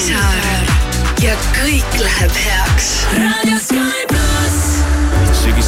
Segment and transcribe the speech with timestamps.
[0.00, 0.70] lisaööl
[1.20, 2.90] ja kõik läheb heaks.
[3.20, 4.29] raadio Skype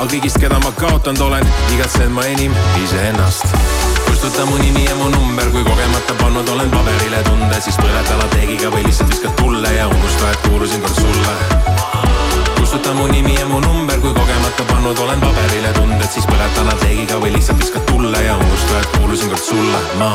[0.00, 3.44] Aga kõigist, keda ma kaotanud olen, igatsen ma enim iseennast.
[4.06, 8.72] kustuta mu nimi ja mu number, kui kogemata pannud olen paberile tunde, siis põleta lateegiga
[8.72, 11.34] või lihtsalt viskad tulle ja unusta, et kuulusin kord sulle.
[12.58, 17.20] kustuta mu nimi ja mu number, kui kogemata pannud olen paberile tunded, siis põleta lateegiga
[17.20, 19.84] või lihtsalt viskad tulle ja unusta, et kuulusin kord sulle.
[19.98, 20.14] ma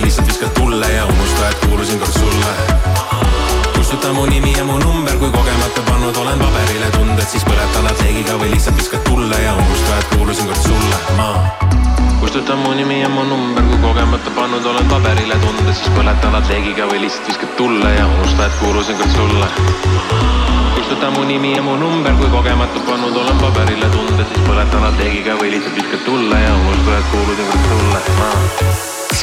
[15.95, 19.47] põleta lateegiga või lihtsalt viskad tulle ja unusta, et kuulusin kord sulle
[20.75, 25.37] kustuta mu nimi ja mu number, kui kogemata pannud olen paberile tunded, siis põletan apteegiga
[25.39, 28.37] või lihtsalt viskad tulla ja unusta, et kuulusin kord sulle ah..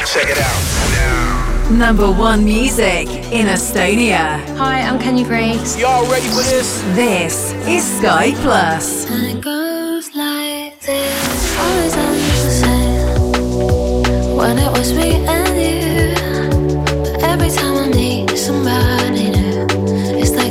[0.09, 1.69] Check it out.
[1.69, 4.39] Number one music in Estonia.
[4.57, 5.77] Hi, I'm Kenya Grace.
[5.77, 6.81] Y'all ready for this?
[6.95, 9.05] This is Sky Plus.
[9.11, 11.59] And it goes like this.
[11.59, 14.35] Always on the same.
[14.35, 15.58] When it was me and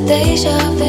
[0.08, 0.87] deja vu.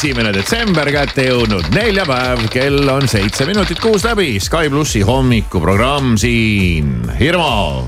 [0.00, 4.38] Esimene detsember kätte jõudnud neljapäev, kell on seitse minutit kuus läbi.
[4.40, 7.82] Sky plussi hommikuprogramm siin, Hirmu.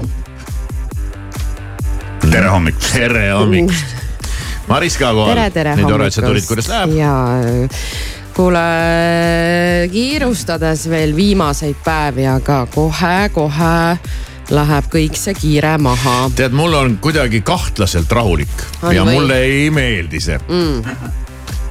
[2.26, 2.91] tere hommikust.
[2.93, 3.94] tere hommikust.
[4.69, 5.32] Maris ka kohal.
[5.32, 6.93] tere, tere nii tore, et sa tulid, kuidas läheb?
[6.99, 7.14] ja
[8.37, 8.67] kuule,
[9.94, 13.73] kiirustades veel viimaseid päevi, aga kohe-kohe
[14.53, 16.29] läheb kõik see kiire maha.
[16.37, 19.17] tead, mul on kuidagi kahtlaselt rahulik On ja või?
[19.17, 21.22] mulle ei meeldi see mm..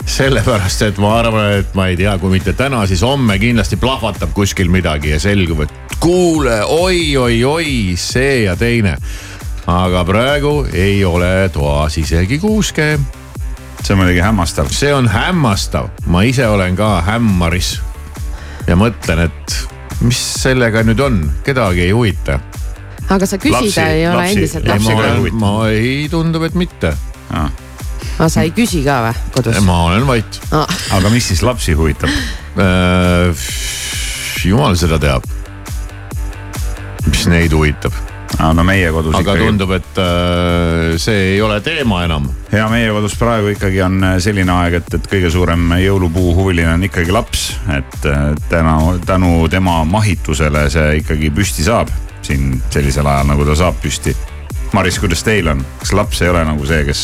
[0.05, 4.33] sellepärast, et ma arvan, et ma ei tea, kui mitte täna, siis homme kindlasti plahvatab
[4.35, 8.97] kuskil midagi ja selgub, et kuule oi,, oi-oi-oi, see ja teine.
[9.67, 12.99] aga praegu ei ole toas isegi kuuske.
[13.83, 14.69] see on muidugi hämmastav.
[14.69, 17.79] see on hämmastav, ma ise olen ka hämmaris
[18.67, 19.57] ja mõtlen, et
[20.01, 22.39] mis sellega nüüd on, kedagi ei huvita.
[23.09, 26.43] aga sa küsida Lapsi- ei ole lapsi- endiselt ei, ma Lapsi olen, ma ei, tundub,
[26.43, 26.93] et mitte.
[28.21, 29.57] Aga sa ei küsi ka või kodus?
[29.65, 32.11] ma olen vait aga mis siis lapsi huvitab?
[32.61, 33.49] äh,.
[34.45, 35.25] jumal seda teab.
[37.07, 37.97] mis neid huvitab,
[38.37, 39.47] no meie kodus aga ikkagi.
[39.47, 42.29] tundub, et äh, see ei ole teema enam.
[42.53, 46.75] ja meie kodus praegu ikkagi on äh, selline aeg, et, et kõige suurem jõulupuu huviline
[46.77, 47.99] on ikkagi laps, et
[48.53, 51.89] tänu, tänu tema mahitusele see ikkagi püsti saab
[52.21, 54.13] siin sellisel ajal, nagu ta saab püsti.
[54.71, 57.03] Maris, kuidas teil on, kas laps ei ole nagu see, kes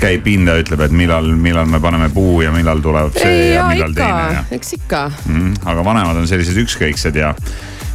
[0.00, 3.62] käib pinda, ütleb, et millal, millal me paneme puu ja millal tuleb see ei, ja
[3.62, 5.08] ja millal ikka teine ja,, eks ikka.
[5.24, 5.56] mm,.
[5.72, 7.32] aga vanemad on sellised ükskõiksed ja,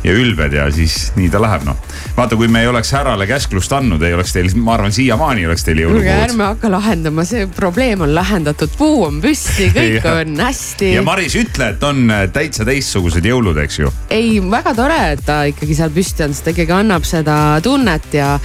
[0.03, 1.77] ja ülbed ja siis nii ta läheb noh.
[2.17, 5.67] vaata, kui me ei oleks härrale käsklust andnud, ei oleks teil, ma arvan, siiamaani oleks
[5.67, 6.25] teil kuulge, jõulupuud.
[6.32, 10.24] ärme hakka lahendama, see probleem on lahendatud, puu on püsti, kõik Jah.
[10.24, 11.03] on hästi ja.
[11.05, 13.93] Maris, ütle, et on äh, täitsa teistsugused jõulud, eks ju.
[14.10, 18.17] ei, väga tore, et ta ikkagi seal püsti on, sest ta ikkagi annab seda tunnet
[18.17, 18.39] ja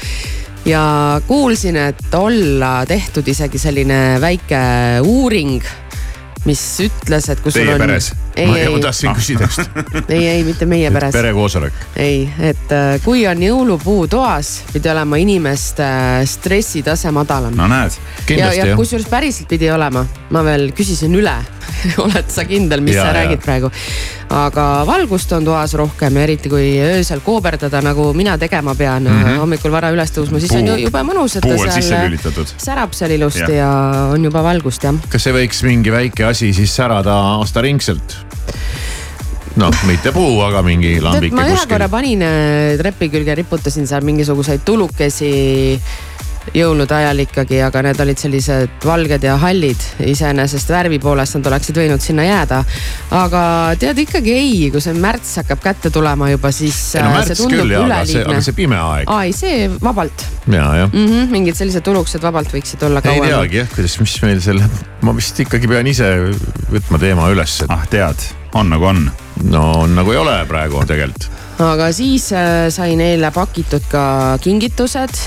[0.69, 4.59] ja kuulsin, et olla tehtud isegi selline väike
[5.05, 5.63] uuring,
[6.47, 7.83] mis ütles, et kui sul Teie on.
[7.83, 8.11] peres?
[8.39, 9.79] ei, ma, ei ma, tahtsin küsida just,
[10.15, 11.81] ei, ei mitte meie peres, perekoosolek.
[11.99, 15.89] ei, et äh, kui on jõulupuu toas, pidi olema inimeste
[16.31, 18.79] stressitase madalam no näed, ja, kindlasti ja jah.
[18.79, 21.35] kusjuures päriselt pidi olema, ma veel küsisin üle
[22.05, 23.19] oled sa kindel, mis Ja, sa ja.
[23.23, 23.73] räägid praegu?
[24.29, 29.39] Aga valgust on toas rohkem eriti kui öösel kooberdada, nagu mina tegema pean mm, -hmm.
[29.43, 30.53] hommikul vara üles tõusma, siis.
[30.53, 32.55] Puu- on ju jube mõnus, et ta seal lülitatud.
[32.57, 33.65] särab seal ilusti ja.
[33.65, 33.71] ja
[34.13, 34.95] on juba valgust jah.
[35.09, 38.19] kas see võiks mingi väike asi siis särada aastaringselt?
[39.57, 41.89] noh, mitte puu, aga mingi lambike ma ühe kuskil korra.
[41.89, 45.81] panin äh, trepi külge, riputasin seal mingisuguseid tulukesi
[46.55, 49.87] jõulude ajal ikkagi, aga need olid sellised valged ja hallid.
[50.07, 52.63] iseenesest värvi poolest nad oleksid võinud sinna jääda.
[53.11, 53.43] aga
[53.81, 57.65] tead ikkagi ei, kui see märts hakkab kätte tulema juba, siis no äh, see tundub
[57.65, 58.45] küll üleliigne aga.
[58.45, 60.93] see pime aeg aa ei, see vabalt ja, jah.
[60.93, 61.07] mm.
[61.07, 63.29] -hmm, mingid sellised tulukesed vabalt võiksid olla ei kauem.
[63.29, 64.69] teagi jah, kuidas, mis meil selle,
[65.03, 66.11] ma vist ikkagi pean ise
[66.73, 68.29] võtma teema üles, et ah tead,
[68.59, 69.05] on nagu on.
[69.51, 71.29] no nagu ei ole praegu tegelikult.
[71.65, 75.23] aga siis äh, sain eile pakitud ka kingitused,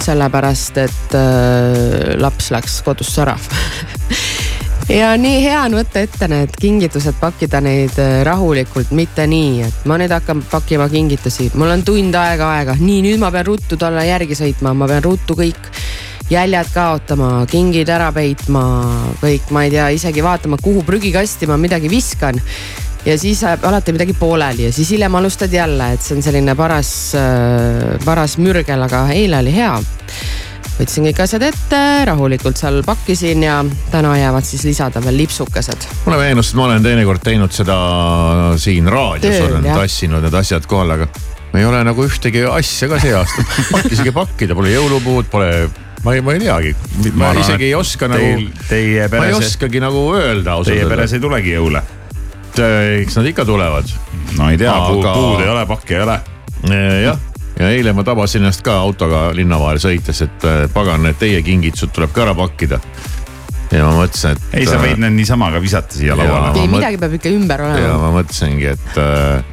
[0.00, 3.36] sellepärast et äh, laps läks kodust ära.
[4.92, 9.86] Ja nii hea on võtta ette need kingitused, pakkida neid äh, rahulikult, mitte nii, et
[9.88, 13.78] ma nüüd hakkan pakkima kingitusi, mul on tund aega aega, nii nüüd ma pean ruttu
[13.80, 15.70] talle järgi sõitma, ma pean ruttu kõik
[16.32, 18.64] jäljed kaotama, kingid ära peitma,
[19.22, 22.42] kõik, ma ei tea, isegi vaatama, kuhu prügikasti ma midagi viskan
[23.06, 26.54] ja siis jääb alati midagi pooleli ja siis hiljem alustad jälle, et see on selline
[26.58, 26.92] paras,
[28.04, 29.74] paras mürgel, aga eile oli hea.
[30.78, 33.58] võtsin kõik asjad ette, rahulikult seal pakkisin ja
[33.90, 35.88] täna jäävad siis lisada veel lipsukesed.
[36.06, 37.76] mulle meenus, et ma olen teinekord teinud seda
[38.56, 39.82] siin raadios, olen jah.
[39.82, 41.08] tassinud need asjad kohale, aga
[41.58, 43.44] ei ole nagu ühtegi asja ka see aasta
[43.94, 45.50] isegi pakkida, pole jõulupuud, pole,
[46.06, 46.76] ma ei, ma ei teagi,
[47.12, 51.18] ma arvan, isegi ei oska teil- nagu, ma ei oskagi nagu öelda ausalt teie peres
[51.18, 51.82] ei tulegi jõule.
[52.60, 53.88] Eks nad ikka tulevad.
[54.38, 55.14] no ei tea Aga...
[55.14, 56.18] Puud ei ole, pakke ei ole.
[57.02, 57.18] jah,
[57.58, 61.42] ja eile ma tabasin ennast ka autoga linna vahel sõites, et äh, pagan, need teie
[61.44, 62.80] kingitused tuleb ka ära pakkida.
[63.72, 64.60] ja ma mõtlesin, et.
[64.60, 66.52] ei, sa võid need niisama ka visata siia lauale.
[66.60, 67.98] ei, midagi peab ikka ümber ja olema.
[68.04, 69.50] ma mõtlesingi, et äh,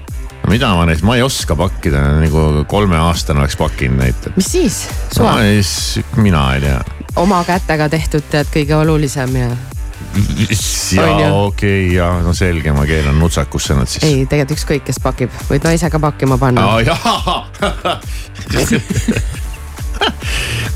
[0.50, 4.40] mida ma neist, ma ei oska pakkida, nagu kolmeaastane oleks pakkinud neid, et.
[4.40, 5.38] mis siis, suva
[6.20, 6.80] mina ei tea.
[7.20, 9.52] oma kätega tehtud tead kõige olulisem ja
[10.96, 14.04] ja okei okay, ja no selge, ma keeran nutsakusse nad siis.
[14.08, 17.46] ei, tegelikult ükskõik, kes pakib, võid naise ka pakkima panna jaa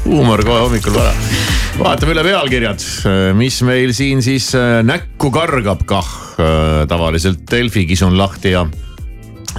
[0.04, 1.14] huumor kohe hommikul vara.
[1.80, 2.86] vaatame üle pealkirjad,
[3.40, 8.66] mis meil siin siis äh, näkku kargab kah äh, tavaliselt Delfi kisun lahti ja.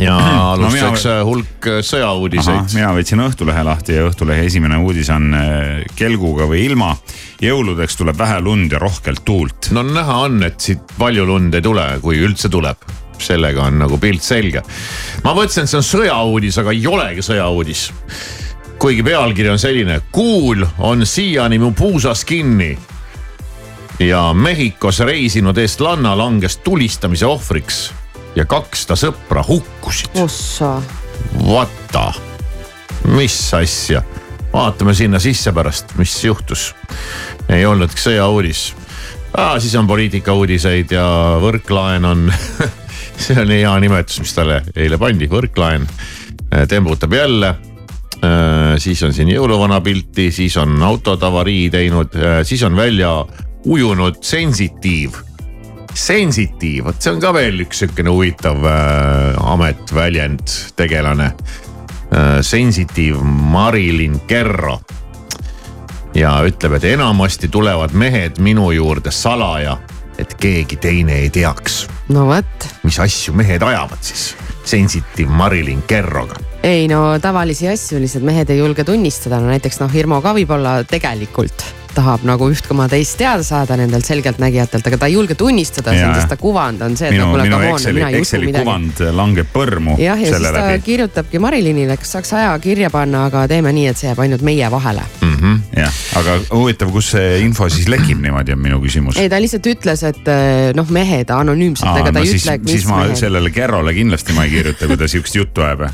[0.00, 0.16] Ja
[0.52, 2.74] alustuseks mina- äh, hulk äh, sõjauudiseid.
[2.74, 6.96] mina võtsin Õhtulehe lahti ja Õhtulehe esimene uudis on äh, kelguga või ilma.
[7.42, 9.70] jõuludeks tuleb vähe lund ja rohkelt tuult.
[9.70, 12.76] no näha on, et siit palju lund ei tule, kui üldse tuleb.
[13.18, 14.62] sellega on nagu pilt selge.
[15.24, 17.90] ma mõtlesin, et see on sõjauudis, aga ei olegi sõjauudis.
[18.78, 22.76] kuigi pealkiri on selline, kuul on siiani mu puusas kinni.
[23.98, 27.92] ja Mehhikos reisinud eestlanna langes tulistamise ohvriks
[28.36, 30.16] ja kaks ta sõpra hukkusid.
[30.22, 30.76] ossa,
[31.44, 32.06] the,
[33.14, 34.02] mis asja,
[34.52, 36.72] vaatame sinna sisse pärast, mis juhtus.
[37.48, 38.72] ei olnudki sõjauudis
[39.36, 39.58] ah,.
[39.60, 41.06] siis on poliitikauudiseid ja
[41.42, 42.32] Võrklaen on
[43.24, 45.86] see on hea nimetus, mis talle eile pandi, Võrklaen
[46.68, 47.54] tembutab jälle.
[48.78, 53.10] siis on siin jõuluvana pilti, siis on autod avarii teinud, siis on välja
[53.64, 55.18] ujunud sensitiiv
[55.94, 60.44] sensitiiv, vot see on ka veel üks sihukene huvitav äh, amet, väljend,
[60.76, 62.40] tegelane äh,.
[62.42, 64.80] sensitiiv Marilyn Kerro.
[66.14, 69.78] ja ütleb, et enamasti tulevad mehed minu juurde salaja,
[70.18, 71.84] et keegi teine ei teaks,
[72.14, 72.68] no vot.
[72.82, 74.34] mis asju mehed ajavad siis
[74.64, 76.36] sensitiiv Marilyn Kerroga.
[76.62, 80.82] ei no tavalisi asju lihtsalt mehed ei julge tunnistada, no näiteks noh, Hirmu ka võib-olla
[80.88, 85.94] tegelikult tahab nagu üht koma teist teada saada nendelt selgeltnägijatelt, aga ta ei julge tunnistada
[85.94, 88.20] sest ta kuvand on see, et minu no, kuule, minu come on, Exceli mina, ei
[88.20, 88.64] usu Exceli midagi.
[88.64, 90.82] kuvand langeb põrmu jah, ja siis selle ta läbi.
[90.88, 94.70] kirjutabki Marilinile, kas saaks aja kirja panna, aga teeme nii, et see jääb ainult meie
[94.70, 95.04] vahele.
[95.76, 99.18] jah, aga huvitav, kus see info siis lekib niimoodi, on minu küsimus.
[99.20, 102.58] ei, ta lihtsalt ütles, et eh, noh, mehed anonüümselt, ega ta no ei siis, ütle,
[102.64, 103.20] mis siis ma mehed.
[103.20, 105.88] sellele Kerrole kindlasti ma ei kirjuta, kui ta sihukest juttu ajab.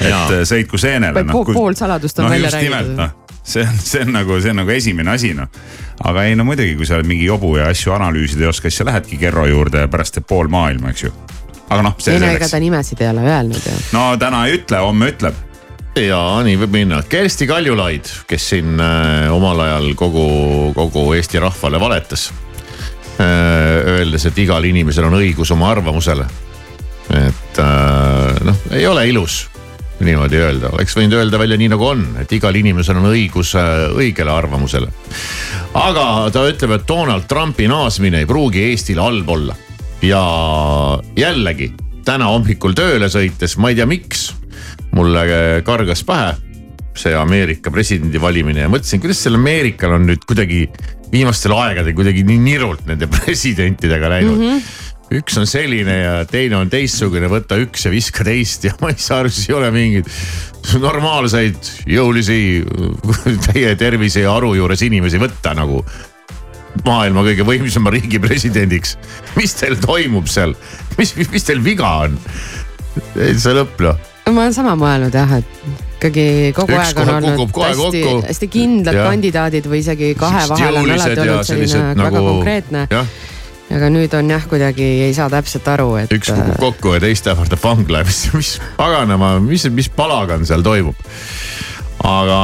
[0.00, 1.14] et äh, sõitku seenele.
[1.14, 2.96] Vaid pool- pool saladust on no, välja räägitud.
[2.98, 5.48] noh, see on, see on nagu, see on nagu esimene asi noh.
[6.08, 8.80] aga ei no muidugi, kui sa oled mingi jobu ja asju analüüsida ei oska, siis
[8.80, 11.12] sa lähedki Kerro juurde ja pärast teeb pool maailma, eks ju.
[11.68, 12.62] aga noh, see ei no ega selleks ta.
[12.64, 13.74] nimesid ei ole öelnud ju.
[13.96, 15.42] no täna ei ütle, homme ütleb.
[16.00, 20.26] ja nii võib minna, Kersti Kaljulaid, kes siin äh, omal ajal kogu,
[20.76, 22.42] kogu Eesti rahvale valetas äh,.
[23.94, 26.24] Öeldes, et igal inimesel on õigus oma arvamusele.
[27.12, 29.44] et äh, noh, ei ole ilus
[30.00, 33.86] niimoodi öelda, oleks võinud öelda välja nii nagu on, et igal inimesel on õigus äh,
[33.94, 34.88] õigele arvamusele.
[35.78, 39.56] aga ta ütleb, et Donald Trumpi naasmine ei pruugi Eestile halb olla
[40.02, 40.22] ja
[41.16, 41.72] jällegi
[42.04, 44.32] täna hommikul tööle sõites, ma ei tea, miks
[44.94, 46.34] mulle kargas pähe
[46.98, 50.68] see Ameerika presidendi valimine ja mõtlesin, kuidas seal Ameerikal on nüüd kuidagi
[51.10, 54.50] viimastel aegadel kuidagi nii nirult nende presidentidega läinud mm.
[54.50, 54.82] -hmm
[55.14, 59.00] üks on selline ja teine on teistsugune, võta üks ja viska teist ja ma ei
[59.00, 60.10] saa aru, siis ei ole mingeid
[60.80, 62.40] normaalseid, jõulisi,
[63.50, 65.82] täie tervise ja aru juures inimesi võtta nagu
[66.84, 68.96] maailma kõige võimsama riigi presidendiks.
[69.36, 70.56] mis teil toimub seal,
[70.98, 72.18] mis, mis, teil viga on?
[73.14, 77.58] see lõpp noh ma olen sama mõelnud jah, et ikkagi kogu Üks aeg on olnud
[77.58, 79.08] hästi, hästi kindlad Jah.
[79.10, 82.86] kandidaadid või isegi kahe vahel on alati ja olnud selline sellised väga nagu- konkreetne.
[82.90, 83.12] jah,
[83.72, 86.12] aga nüüd on jah, kuidagi ei saa täpselt aru, et.
[86.12, 90.64] üks kukub kokku ja teist ähvardab vangla ja mis, mis paganama, mis, mis palagan seal
[90.66, 90.98] toimub.
[92.04, 92.38] aga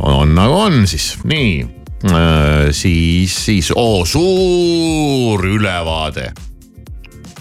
[0.00, 1.82] on nagu on siis, nii
[2.70, 6.32] siis, siis oo, suur ülevaade.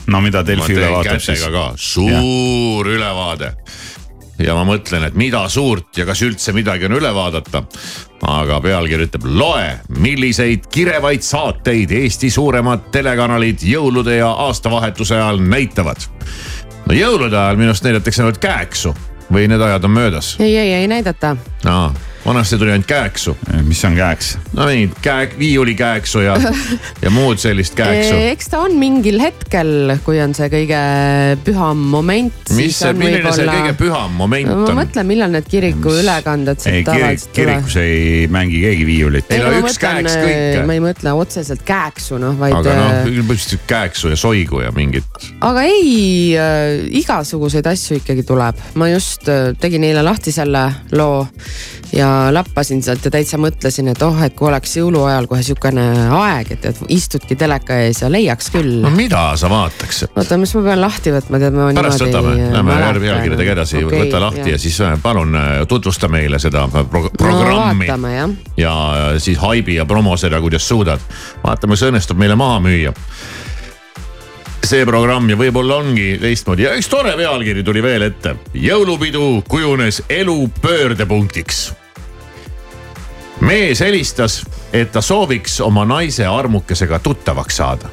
[0.08, 1.46] no mida Delfi üle vaatab siis
[1.76, 2.94] suur ja.
[2.98, 3.54] ülevaade.
[4.46, 7.64] Ja ma mõtlen, et mida suurt ja kas üldse midagi on üle vaadata.
[8.22, 15.98] aga pealkiri ütleb, loe, milliseid kirevaid saateid Eesti suuremad telekanalid jõulude ja aastavahetuse ajal näitavad.
[16.86, 18.96] no jõulude ajal minu arust näidatakse ainult käeksu
[19.32, 20.36] või need ajad on möödas?
[20.40, 21.36] ei, ei, ei näidata.
[21.66, 21.94] aa,
[22.26, 23.38] vanasti tuli ainult kääksu.
[23.64, 24.38] mis on käeks?
[24.54, 26.36] no nii, käek, viiulikääksu ja,
[27.04, 28.16] ja muud sellist kääksu.
[28.32, 30.82] eks ta on mingil hetkel, kui on see kõige
[31.46, 32.54] püham moment.
[32.56, 34.78] mis see, milline see kõige püham moment ma on?
[34.82, 39.32] mõtlen, millal need kiriku ülekanded ei, siit kirik, tavaliselt kirikus ei mängi keegi viiulit.
[39.32, 40.66] Ei, no ma üks mõtlen, käeks kõike.
[40.68, 42.58] ma ei mõtle otseselt kääksu noh, vaid.
[42.60, 45.26] aga noh, põhimõtteliselt kääksu ja soigu ja mingit.
[45.42, 48.62] aga ei äh,, igasuguseid asju ikkagi tuleb.
[48.76, 51.26] ma just äh, tegin eile lahti selle loo
[51.96, 55.86] ja lappasin sealt ja täitsa mõtlesin, et oh, et kui oleks jõuluajal kohe sihukene
[56.18, 60.06] aeg, et, et istudki teleka ees ja leiaks küll no mida sa vaataks?
[60.12, 64.24] oota, mis ma pean lahti võtma, tead ma pärast võtame, lähme pealkirjadega edasi Okei, võta
[64.24, 64.54] lahti jah.
[64.56, 68.34] ja siis äh, palun äh, tutvusta meile seda pro no programmi vaatame jah.
[68.58, 71.04] ja äh, siis haibi ja promo seda, kuidas suudad.
[71.44, 72.94] vaatame, kas õnnestub meile maha müüa.
[74.66, 78.36] see programm ja võib-olla ongi teistmoodi ja üks tore pealkiri tuli veel ette.
[78.54, 81.72] jõulupidu kujunes elu pöördepunktiks.
[83.42, 84.42] Mees helistas,
[84.74, 87.90] et ta sooviks oma naise armukesega tuttavaks saada.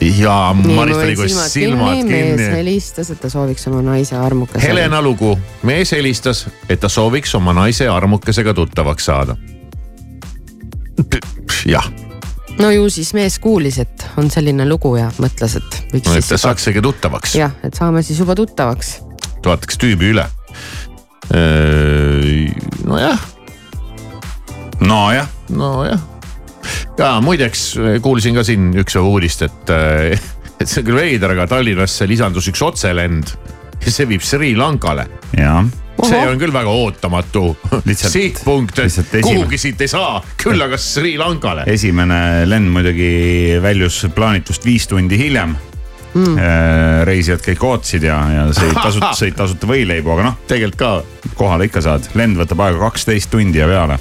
[0.00, 4.66] ja Maris tuli kohe silmad mees kinni helistas, et ta sooviks oma naise armukesega.
[4.68, 9.36] Helena lugu, mees helistas, et ta sooviks oma naise armukesega tuttavaks saada.
[11.66, 11.90] jah,
[12.58, 16.28] no ju siis mees kuulis, et on selline lugu ja mõtles, et no et siis
[16.28, 18.98] ta saaks temaga tuttavaks, jah, et saame siis juba tuttavaks.
[19.46, 20.28] vaataks tüübi üle.
[22.86, 23.26] nojah,
[24.84, 26.00] nojah, nojah.
[26.98, 27.70] ja muideks
[28.02, 29.74] kuulsin ka siin ükspäev uudist, et,
[30.60, 33.34] et see on küll veider, aga Tallinnasse lisandus üks otselend
[33.84, 35.62] ja see viib Sri Lankale jah
[35.98, 36.32] see Ohoh.
[36.32, 40.78] on küll väga ootamatu Lihtsalt- sihtpunkt, et lihtsalt esimene- kuhugi siit ei saa, küll aga
[40.78, 41.64] Sri Lankale.
[41.66, 45.56] esimene lend muidugi väljus plaanitust viis tundi hiljem
[46.14, 46.38] mm..
[47.08, 51.68] reisijad kõik ootasid ja, ja sõid tasuta, sõid tasuta võileibu, aga noh, tegelikult ka kohale
[51.68, 53.98] ikka saad, lend võtab aega kaksteist tundi ja peale.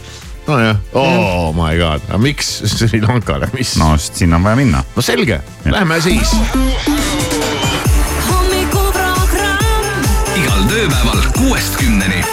[0.47, 4.83] nojah, oh my god, aga miks Sri Lankale, mis no, sest sinna on vaja minna.
[4.95, 6.31] no selge, lähme siis.
[10.37, 12.23] igal tööpäeval kuuest kümneni.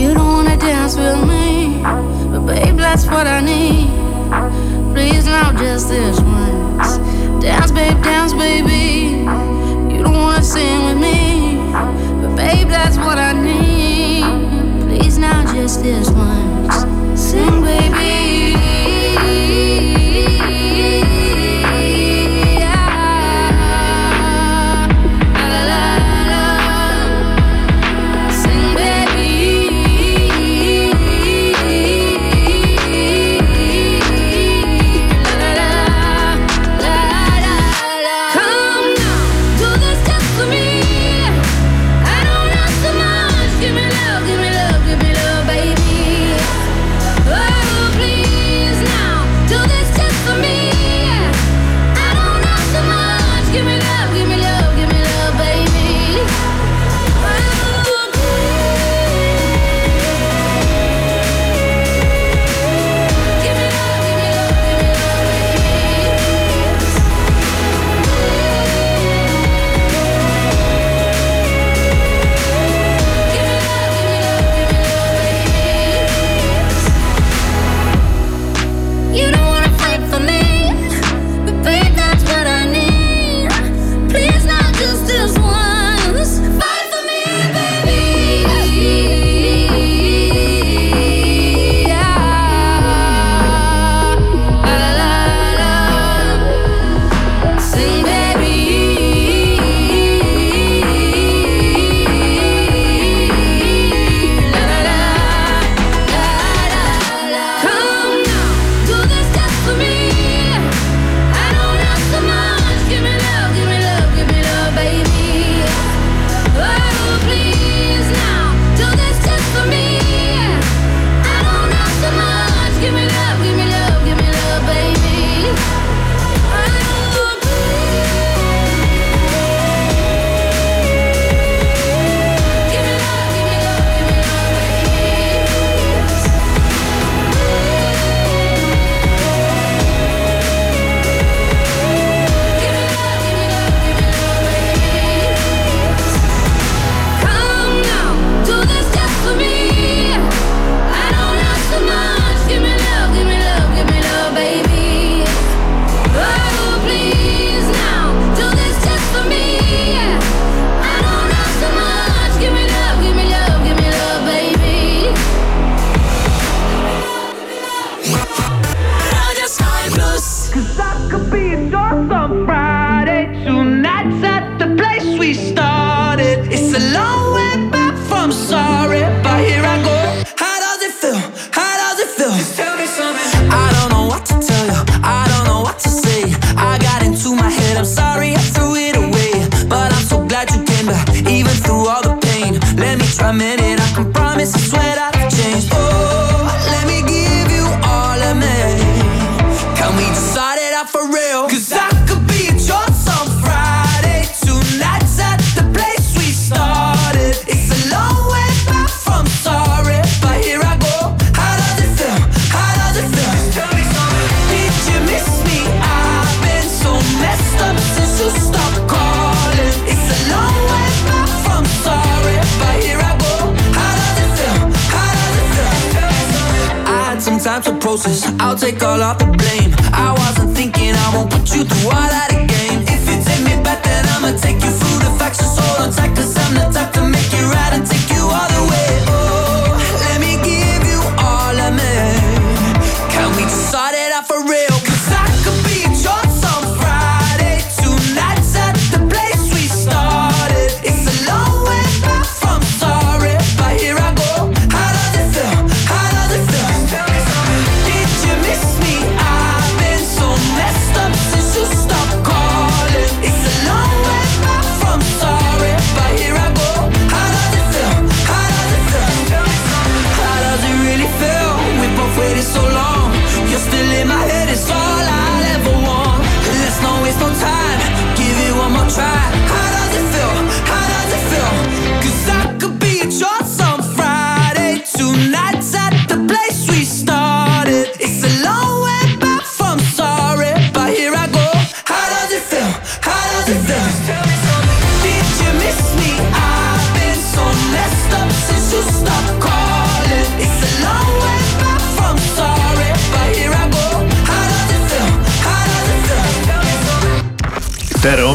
[0.00, 1.82] You don't wanna dance with me,
[2.32, 3.90] but babe, that's what I need.
[4.94, 6.96] Please now, just this once.
[7.44, 9.26] Dance, babe, dance, baby.
[9.92, 11.60] You don't wanna sing with me,
[12.22, 13.39] but babe, that's what I need.
[15.54, 17.20] Just this once.
[17.20, 18.19] Sing, baby.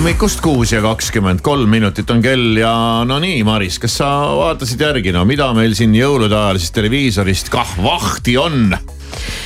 [0.06, 2.70] Hommikust, kuus ja kakskümmend kolm minutit on kell ja
[3.10, 7.50] no nii, Maris, kas sa vaatasid järgi, no mida meil siin jõulude ajal siis televiisorist
[7.50, 8.76] kah vahti on?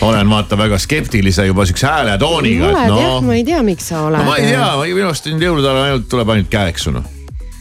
[0.04, 4.02] olen vaata väga skeptilise juba siukse hääletooniga, oled et jah, ma ei tea, miks sa
[4.10, 4.20] oled.
[4.20, 7.08] no ma ei tea, minu arust nüüd jõulude ajal ainult tuleb ainult käeksu noh.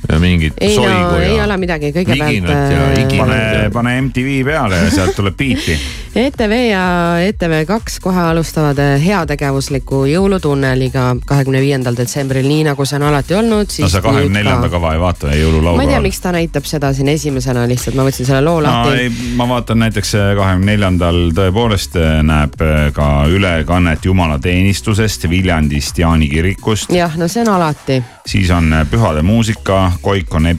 [0.09, 3.41] ja mingit ei no soigu ei ja ole midagi, kõigepealt äh, pane
[3.79, 5.79] pane MTV peale ja sealt tuleb biiti.
[6.19, 6.85] ETV ja
[7.29, 13.75] ETV2 kohe alustavad äh, heategevusliku jõulutunneliga kahekümne viiendal detsembril, nii nagu see on alati olnud.
[13.83, 15.35] no sa kahekümne neljanda kava ei vaata
[15.75, 18.67] ma ei tea, miks ta näitab seda siin esimesena lihtsalt, ma võtsin selle loo no
[18.69, 26.29] lahti ma vaatan näiteks kahekümne neljandal tõepoolest eh, näeb eh, ka ülekannet jumalateenistusest Viljandist Jaani
[26.31, 26.93] kirikust.
[26.95, 28.03] jah, no see on alati.
[28.27, 30.51] siis on eh, pühade muusika, Koik on,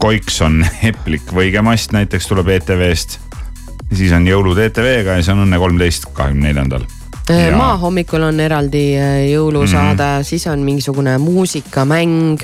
[0.00, 3.25] Koiks on Heplik Võigemast näiteks tuleb ETV-st.
[3.92, 6.86] Siis on jõulud ETV-ga ja see on Õnne kolmteist kahekümne neljandal.
[7.26, 10.20] Ja- maa hommikul on eraldi äh, jõulusaade mm.
[10.20, 10.24] -hmm.
[10.24, 12.40] siis on mingisugune muusikamäng.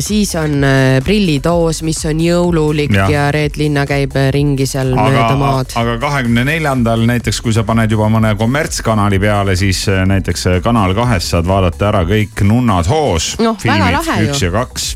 [0.00, 4.94] siis on äh, prillitoos, mis on jõululik ja, ja Reet Linna käib äh, ringi seal
[4.96, 5.74] mööda aga maad,.
[5.76, 11.28] aga kahekümne neljandal näiteks, kui sa paned juba mõne kommertskanali peale, siis näiteks Kanal kahes
[11.30, 14.30] saad vaadata ära kõik Nunnad hoos Noh, väga lahe ju.
[14.30, 14.88] üks ja kaks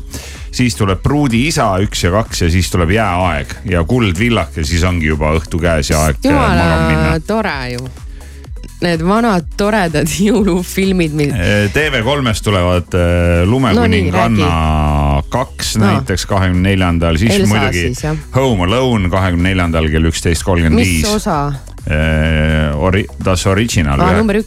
[0.57, 4.83] siis tuleb Pruudi isa üks ja kaks ja siis tuleb Jääaeg ja Kuldvillak ja siis
[4.87, 7.85] ongi juba õhtu käes ja aeg magama minna tore ju.
[8.77, 11.31] Need vanad toredad jõulufilmid, mil
[11.73, 15.85] TV3-st tulevad eh, Lumekuninganna kaks No.
[15.85, 18.15] näiteks kahekümne neljandal, siis Elsa muidugi siis, jah.
[18.35, 21.09] Home Alone kahekümne neljandal kell üksteist kolmkümmend mis viis.
[21.09, 21.39] osa?
[22.77, 23.97] Ori-, Das Original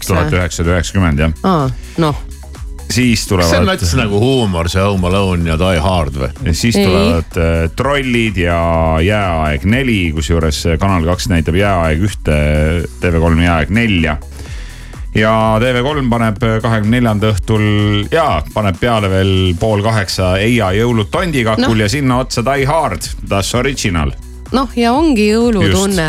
[0.06, 1.70] tuhat üheksasada üheksakümmend jah,
[2.02, 2.18] noh,
[2.90, 6.30] siis kas see on tulevad nats nagu huumor, see Home Alone ja Die Hard või?
[6.48, 6.86] ja siis Ei.
[6.86, 8.58] tulevad äh, Trollid ja
[9.04, 12.36] Jääaeg neli, kusjuures äh, Kanal kaks näitab Jääaeg ühte,
[13.02, 14.16] TV3 Jääaeg nelja.
[15.14, 17.64] ja TV3 paneb kahekümne neljanda õhtul
[18.12, 21.80] ja paneb peale veel pool kaheksa Eia jõulud tondikakul no.
[21.82, 24.12] ja sinna otsa Die Hard, Das Original.
[24.52, 26.06] noh ja ongi jõulutunne.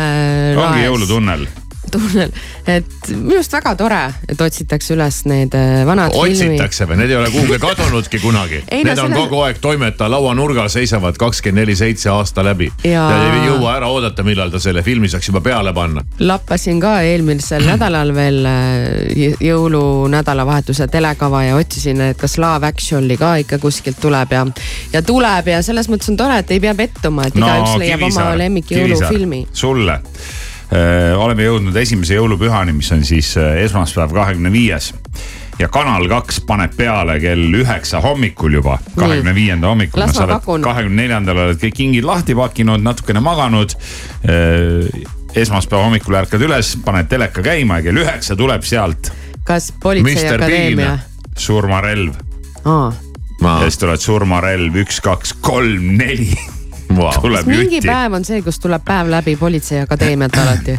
[0.58, 1.46] ongi jõulutunnel.
[1.92, 2.32] tunnel,
[2.66, 7.18] et minu arust väga tore, et otsitakse üles need äh, vanad otsitakse või, need ei
[7.20, 8.62] ole kuhugi kadunudki kunagi.
[8.72, 12.70] No Need on selle- kogu aeg toimetaja lauanurgal seisavad kakskümmend neli seitse aasta läbi.
[12.84, 16.02] Ja- ja ei jõua ära oodata, millal ta selle filmi saaks juba peale panna.
[16.18, 23.34] lappasin ka eelmisel nädalal veel äh, jõulunädalavahetuse telekava ja otsisin, et kas Love Actually ka
[23.42, 24.46] ikka kuskilt tuleb ja,
[24.92, 28.30] ja tuleb ja selles mõttes on tore, et ei pea pettuma, et igaüks leiab oma
[28.38, 29.44] lemmik jõulufilmi.
[29.52, 30.00] sulle
[31.18, 34.92] oleme jõudnud esimese jõulupühani, mis on siis öö, esmaspäev, kahekümne viies
[35.60, 40.06] ja Kanal kaks paneb peale kell üheksa hommikul juba, kahekümne viienda hommikul.
[40.12, 43.76] Sa oled kahekümne neljandal oled kõik kingid lahti pakkinud, natukene maganud.
[45.36, 49.12] esmaspäeva hommikul ärkad üles, paned teleka käima ja kell üheksa tuleb sealt
[49.44, 50.98] kas Politseiakadeemia?
[51.36, 52.14] surmarelv.
[53.40, 56.30] ja siis tuleb surmarelv üks, kaks, kolm, neli.
[56.96, 57.20] wow..
[57.20, 57.88] tuleb mingi jutti.
[57.88, 60.78] päev on see, kus tuleb päev läbi Politseiakadeemiat alati.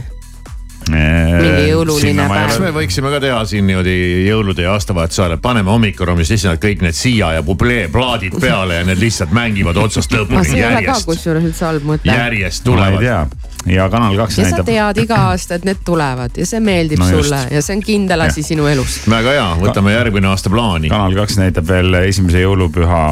[0.90, 3.96] Mingi jõululine kas me võiksime ka teha siin niimoodi
[4.28, 8.82] jõulude ja aastavahetuse ajal, et paneme hommikuruumis lihtsalt kõik need siia ja publee plaadid peale
[8.82, 12.12] ja need lihtsalt mängivad otsast lõpuni see ei ole ka järjest, kusjuures üldse halb mõte.
[12.12, 13.00] järjest tulevad.
[13.04, 14.66] tea ja Kanal kaks ja sa näitab.
[14.66, 17.30] tead iga aasta, et need tulevad ja see meeldib No no just.
[17.30, 19.00] sulle ja see on kindel asi sinu elus.
[19.10, 20.92] väga hea, võtame järgmine aasta plaani.
[20.92, 23.04] kanal kaks näitab veel esimese jõulupüha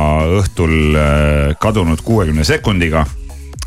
[0.42, 3.06] õhtul äh, kadunud kuuekümne sekundiga.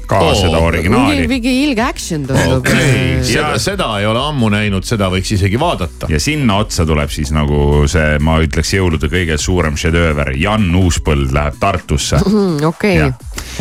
[0.08, 1.26] Ka Oo, seda originaali.
[1.30, 5.58] Mingi ilge action tundub okei, Ja- seda, seda ei ole ammu näinud, seda võiks isegi
[5.60, 6.06] vaadata.
[6.12, 11.32] ja sinna otsa tuleb siis nagu see, ma ütleks jõulude kõige suurem šedööver, Jan Uuspõld
[11.34, 12.20] läheb Tartusse.
[12.24, 13.10] Hmm, okei.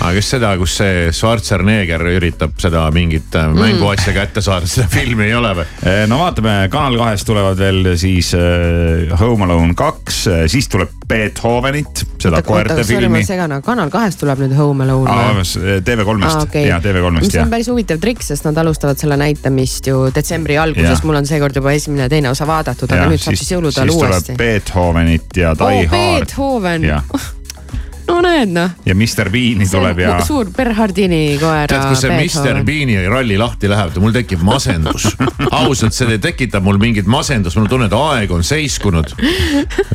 [0.03, 5.27] Aga just seda, kus see Schwarzenegger üritab seda mingit äh, mänguasja kätte saada, seda filmi
[5.29, 5.65] ei ole või?
[5.85, 12.03] Eh, no vaatame, Kanal kahes tulevad veel siis äh, Home Alone kaks, siis tuleb Beethovenit,
[12.23, 13.59] seda koerte sorry, ma filmi.
[13.65, 15.45] Kanal kahest tuleb nüüd Home Alone või?
[15.85, 16.65] TV3-st Aa, okei.
[16.69, 17.51] ja TV3-st mis jah on.
[17.53, 21.75] päris huvitav trikk, sest nad alustavad selle näitamist ju detsembri alguses mul on seekord juba
[21.75, 24.41] esimene ja teine osa vaadatud, aga nüüd saab siis jõulude ajal siis uuesti tuleb.
[24.43, 26.89] Beethovenit ja Die oo, Hard Beethoven
[28.07, 32.61] no näed noh, ja Mr Bean'i tuleb ja suur Berhardini koera tead, kui see Mr.
[32.67, 35.09] Bean'i ralli lahti läheb, mul tekib masendus.
[35.63, 39.13] ausalt, see tekitab mul mingit masendust, mul on tunne, et aeg on seiskunud.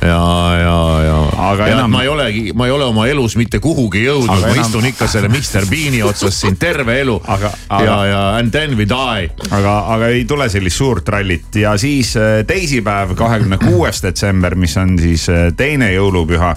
[0.02, 0.20] ja,
[0.62, 1.16] ja, ja,
[1.50, 4.52] Aga ja enam- ma ei olegi, ma ei ole oma elus mitte kuhugi jõudnud, ma
[4.52, 7.18] enam- istun ikka selle Mr Bean'i otsas siin terve elu.
[7.26, 9.30] Aga- aga- ja, ja and then we die.
[9.50, 14.76] aga, aga ei tule sellist suurt rallit ja siis äh, teisipäev, kahekümne kuues detsember, mis
[14.80, 16.54] on siis äh, teine jõulupüha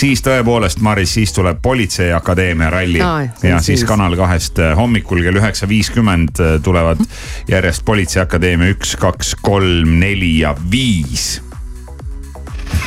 [0.00, 3.88] siis tõepoolest, Maris, siis tuleb Politseiakadeemia ralli on ja siis siis.
[3.88, 7.02] Kanal kahest äh, hommikul kell üheksa viiskümmend äh, tulevad
[7.48, 11.42] järjest Politseiakadeemia üks, kaks, kolm, neli ja viis.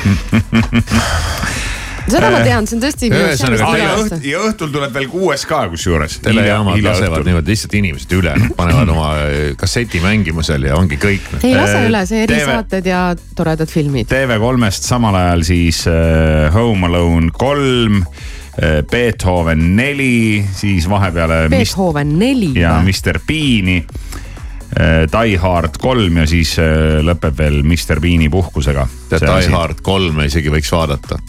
[2.10, 6.20] seda ma tean, see on tõesti ühesõnaga, õht, ja õhtul tuleb veel kuues ka kusjuures.
[6.26, 11.30] telejaamad lasevad niimoodi lihtsalt inimesed üle, panevad oma äh, kasseti mängima seal ja ongi kõik.
[11.44, 13.02] ei lase Eh, üle, see erisaated ja
[13.36, 14.10] toredad filmid.
[14.12, 22.54] TV3-st samal ajal siis äh, Home Alone kolm äh,, Beethoven neli, siis vahepeale Beethoven neli
[22.60, 22.78] ja?
[22.82, 25.06] Mr Bean'i äh,.
[25.14, 28.88] Die Hard kolm ja siis äh, lõpeb veel Mr Bean'i puhkusega.
[29.14, 31.20] Die Hard kolme isegi võiks vaadata.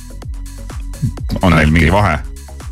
[1.42, 2.18] On neil mingi vahe?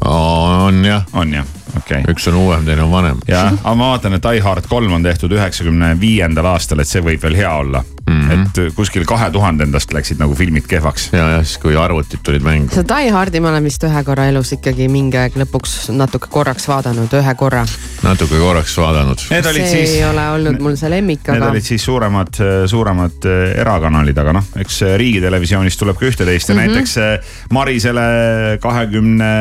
[0.05, 2.15] on jah, on jah, okei okay..
[2.15, 3.21] üks on uuem, teine on vanem.
[3.29, 7.05] jah, aga ma vaatan, et Die Hard kolm on tehtud üheksakümne viiendal aastal, et see
[7.05, 8.29] võib veel hea olla mm.
[8.29, 8.69] -hmm.
[8.69, 11.09] et kuskil kahe tuhandendast läksid nagu filmid kehvaks.
[11.13, 12.75] ja, ja siis, kui arvutid tulid mängu.
[12.75, 16.69] seda Die Hardi ma olen vist ühe korra elus ikkagi mingi aeg lõpuks natuke korraks
[16.69, 17.65] vaadanud, ühe korra.
[18.03, 19.27] natuke korraks vaadanud.
[19.31, 22.41] Need olid see siis ei ole olnud mul see lemmik, Need aga olid siis suuremad,
[22.71, 26.75] suuremad äh, erakanalid, aga noh, eks äh, riigitelevisioonist tuleb ka ühte-teist ja mm -hmm.
[26.75, 29.33] näiteks äh, Marisele kahekümne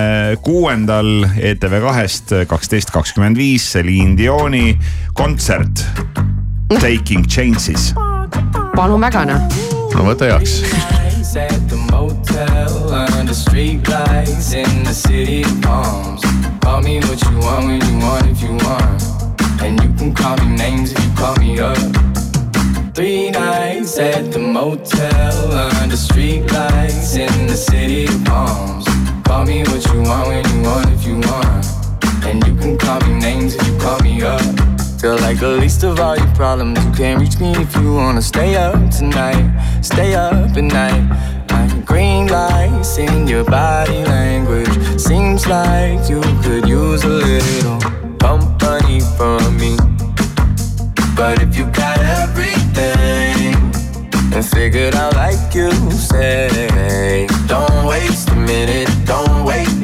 [0.42, 4.78] kuuendal ETV kahest kaksteist kakskümmend viis Celine Dioni
[5.14, 5.86] kontsert
[6.80, 7.94] Taking Chances.
[8.76, 9.42] Palun väga noh.
[9.94, 10.62] no võta heaks.
[10.62, 16.22] nights at the motel under streetlights in the city of palms.
[16.62, 19.02] Call me what you want when you want if you want,
[19.62, 21.78] and you can call me names if you call me up.
[22.94, 28.86] Three nights at the motel under streetlights in the city of palms.
[29.26, 31.51] Call me what you want when you want if you want,
[35.02, 36.78] Feel like the least of all your problems.
[36.86, 39.50] You can't reach me if you wanna stay up tonight.
[39.82, 41.04] Stay up at night.
[41.50, 44.70] Like green lights in your body language.
[45.02, 47.80] Seems like you could use a little
[48.20, 49.76] company from me.
[51.16, 53.56] But if you got everything
[54.36, 59.81] and figured out like you say, don't waste a minute, don't wait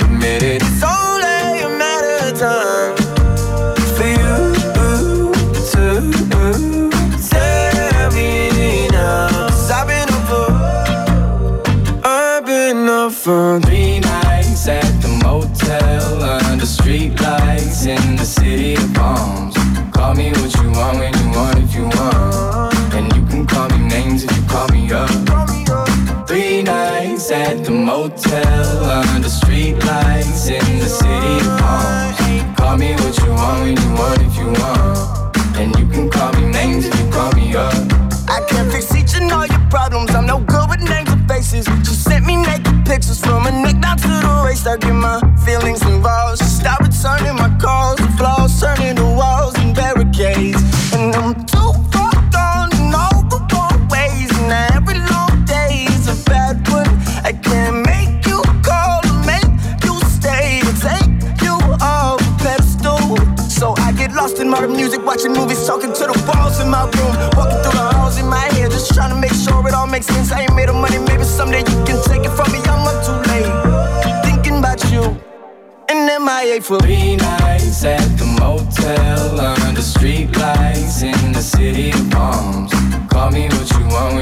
[18.75, 19.55] the bombs.
[19.91, 22.93] Call me what you want when you want if you want.
[22.93, 25.09] And you can call me names if you call me up.
[26.27, 32.57] Three nights at the motel under streetlights in the city of palms.
[32.57, 35.37] Call me what you want when you want if you want.
[35.57, 37.73] And you can call me names if you call me up.
[38.29, 40.11] I can fix each and all your problems.
[40.13, 41.65] I'm no good with names or faces.
[41.85, 44.67] She sent me naked pictures from a neck down to the waist.
[44.67, 46.39] I get my feelings involved.
[46.39, 47.86] She stopped returning my calls.
[66.57, 69.33] To in my room, walking through the halls in my head, just trying to make
[69.33, 70.31] sure it all makes sense.
[70.31, 72.59] I ain't made of money, maybe someday you can take it from me.
[72.65, 73.49] I'm up too late,
[74.25, 75.03] thinking about you.
[75.89, 82.09] And MIA for three nights at the motel under street lights in the city of
[82.09, 82.71] palms.
[83.09, 84.16] Call me what you want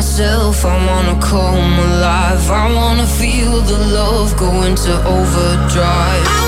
[0.00, 2.50] myself, I wanna come alive.
[2.50, 6.39] I wanna feel the love go into overdrive.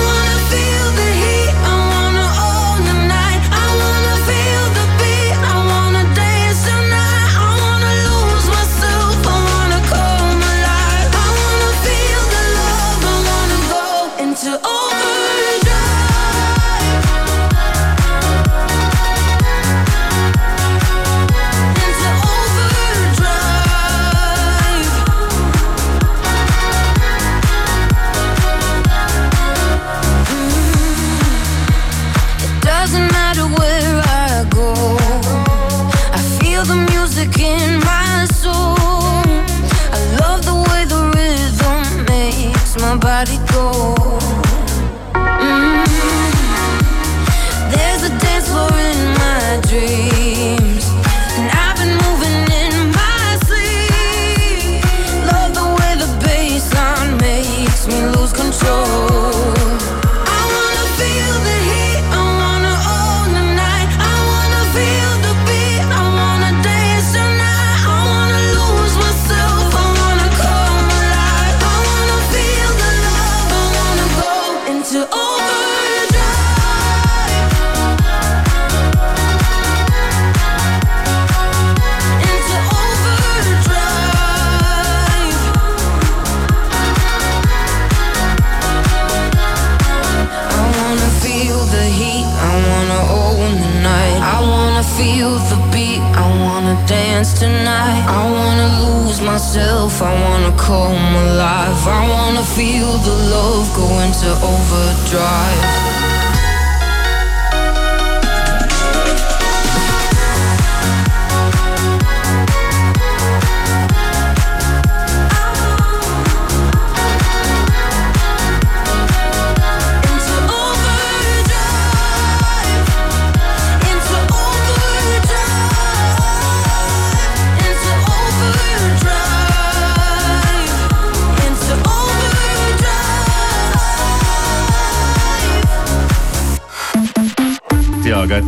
[100.03, 101.87] I wanna come alive.
[101.87, 105.72] I wanna feel the love go into overdrive.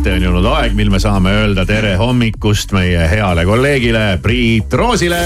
[0.06, 5.18] Kätte on jõudnud aeg, mil me saame öelda tere hommikust meie heale kolleegile Priit Roosile.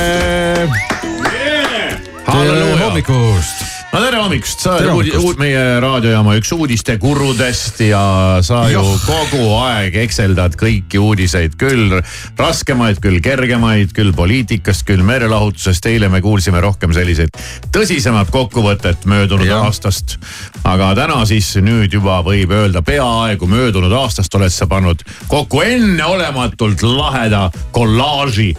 [2.24, 3.59] tere hommikust.
[3.90, 5.24] No tere hommikust, sa oled hommikust.
[5.24, 8.02] uud- meie raadiojaama üks uudistekurudest ja
[8.46, 9.00] sa ju Joh.
[9.02, 11.96] kogu aeg ekseldad kõiki uudiseid, küll
[12.38, 15.86] raskemaid, küll kergemaid, küll poliitikast, küll meelelahutusest.
[15.90, 17.34] eile me kuulsime rohkem selliseid
[17.74, 19.64] tõsisemat kokkuvõtet möödunud Jah.
[19.66, 20.18] aastast.
[20.64, 26.82] aga täna siis nüüd juba võib öelda peaaegu möödunud aastast oled sa pannud kokku enneolematult
[26.82, 28.54] laheda kollaaži.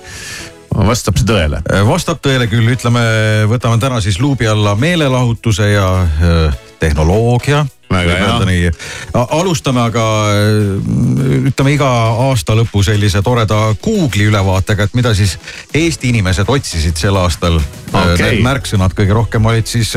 [0.76, 1.62] Vastab see tõele?
[1.88, 3.04] vastab tõele küll, ütleme,
[3.52, 7.66] võtame täna siis luubi alla meelelahutuse ja äh, tehnoloogia.
[7.92, 8.18] Väga
[8.52, 9.26] hea.
[9.40, 11.90] alustame aga äh, ütleme iga
[12.30, 15.38] aasta lõpu sellise toreda Google'i ülevaatega, et mida siis
[15.74, 17.60] Eesti inimesed otsisid sel aastal
[17.92, 18.14] Okei.
[18.14, 18.36] okay..
[18.38, 19.92] Need märksõnad kõige rohkem olid siis,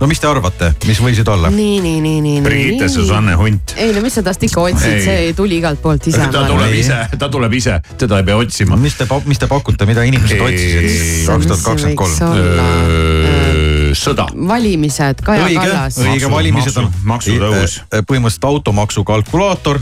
[0.00, 1.50] no mis te arvate, mis võisid olla?
[1.52, 2.44] nii, nii, nii, nii, nii.
[2.46, 3.74] Brigitte Susanne Hunt.
[3.76, 5.04] ei no mis sa tast ikka otsid, Ei.
[5.04, 6.24] see tuli igalt poolt ise.
[6.32, 8.80] ta tuleb ise, ta tuleb ise, teda ei pea otsima.
[8.80, 10.46] mis te, mis te pakute, mida inimesed Ei.
[10.48, 13.53] otsisid kaks tuhat kakskümmend kolm?
[14.02, 14.26] sõda.
[14.48, 15.98] valimised, Kaja õige, Kallas.
[16.02, 16.90] õige, valimised on.
[17.04, 17.80] maksutõus..
[18.08, 19.80] põhimõtteliselt automaksu kalkulaator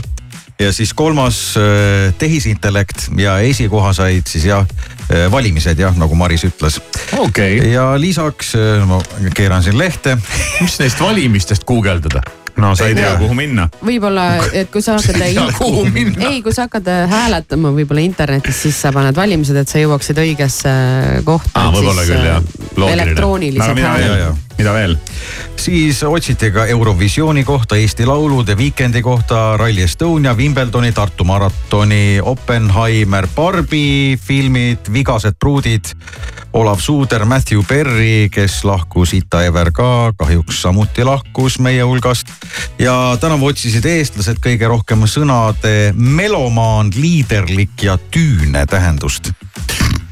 [0.59, 4.67] ja siis kolmas äh, tehisintellekt ja esikoha said siis jah,
[5.31, 6.79] valimised jah, nagu Maris ütles.
[7.17, 8.53] okei okay., ja lisaks,
[8.87, 9.01] ma
[9.35, 10.17] keeran siin lehte.
[10.61, 12.23] mis neist valimistest guugeldada?
[12.57, 13.67] No sa ei tea, kuhu minna.
[13.85, 14.27] võib-olla,
[14.59, 19.57] et kui sa hakkad ei, kui sa hakkad hääletama võib-olla internetis, siis sa paned valimised,
[19.57, 20.73] et sa jõuaksid õigesse
[21.25, 21.53] kohta.
[21.59, 22.49] Aa, võib-olla küll, jah.
[22.73, 22.97] Loogiline.
[22.97, 24.25] elektroonilised aga mina ja, hääled.
[24.25, 24.97] ja mida veel?
[25.55, 32.19] siis otsiti ka Eurovisiooni kohta, Eesti Laulu, The Weekend'i kohta, Rally Estonia, Wimbledoni, Tartu maratoni,
[32.21, 35.93] Oppenheimer, Barbi filmid, Vigased pruudid.
[36.53, 42.29] Olav Suuder, Matthew Perry, kes lahkus, Ita Ever ka kahjuks samuti lahkus meie hulgast.
[42.79, 49.33] Ja tänavu otsisid eestlased kõige rohkem sõnade melomaan, liiderlik ja tüüne tähendust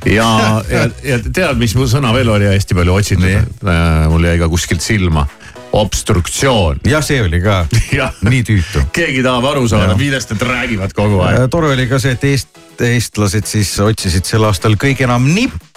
[0.06, 3.70] ja, ja, ja tead, mis mu sõna veel oli hästi palju otsitud?
[4.10, 5.28] mul jäi ka kuskilt silma
[5.72, 6.82] obstruktsioon.
[6.86, 7.62] jah, see oli ka
[8.28, 8.84] nii tüütu.
[8.96, 11.48] keegi tahab aru saada, millest nad räägivad kogu aeg.
[11.54, 15.71] tore oli ka see, et eest, eestlased siis otsisid sel aastal kõige enam nippe,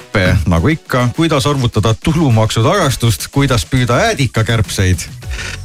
[0.46, 5.02] nagu ikka, kuidas arvutada tulumaksu tagastust, kuidas püüda äädikakärbseid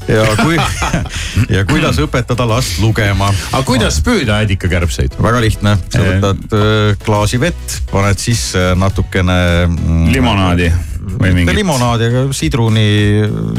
[0.09, 0.57] ja kui
[1.55, 3.29] ja kuidas õpetada last lugema.
[3.51, 5.19] aga kuidas püüda äädikakärbseid?
[5.21, 10.07] väga lihtne, sa võtad äh, klaasi vett, paned sisse natukene mm,.
[10.15, 10.71] limonaadi
[11.19, 11.55] või mingit.
[11.57, 12.87] limonaadi, aga sidruni,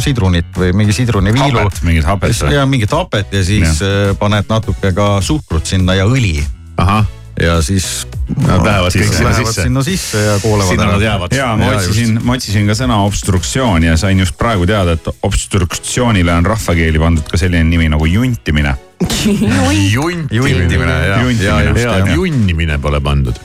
[0.03, 1.65] sidrunit või mingi sidruniviilu.
[1.87, 2.53] mingit hapet või?
[2.57, 4.19] ja mingit hapet ja siis ja.
[4.19, 6.41] paned natuke ka suhkrut sinna ja õli.
[6.81, 7.07] ahah
[7.41, 8.07] ja siis.
[8.37, 9.65] Nad lähevad kõik sinna sisse.
[9.67, 11.35] sinna sisse ja kuulevad sinna nad jäävad.
[11.35, 16.33] ja ma otsisin, ma otsisin ka sõna obstruktsioon ja sain just praegu teada, et obstruktsioonile
[16.39, 18.75] on rahvakeeli pandud ka selline nimi nagu juntimine.
[20.31, 22.15] juntimine, jah.
[22.15, 23.41] junnimine pole pandud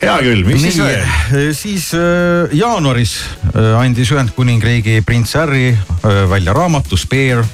[0.00, 1.52] hea küll, mis siis veel?
[1.56, 3.18] siis äh, jaanuaris
[3.52, 7.44] äh, andis Ühendkuningriigi prints Harry välja raamatu Spare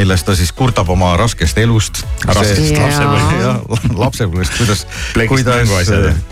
[0.00, 2.02] milles ta siis kurdab oma raskest elust.
[2.24, 3.94] raskest lapsepõlvest.
[4.04, 4.86] lapsepõlvest, kuidas,
[5.28, 5.74] kuidas,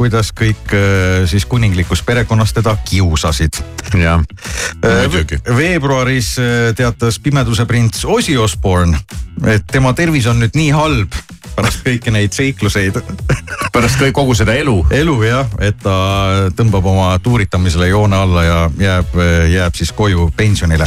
[0.00, 3.60] kuidas kõik äh, siis kuninglikus perekonnas teda kiusasid.
[3.92, 4.24] jah,
[4.84, 5.38] Äh, muidugi.
[5.56, 8.98] veebruaris äh, teatas pimeduse prints Ozzy Osbourne,
[9.46, 11.16] et tema tervis on nüüd nii halb
[11.56, 13.00] pärast kõiki neid seikluseid.
[13.74, 14.76] pärast kõik, kogu seda elu.
[14.94, 15.96] elu jah, et ta
[16.56, 19.18] tõmbab oma tuuritamisele joone alla ja jääb,
[19.50, 20.86] jääb siis koju pensionile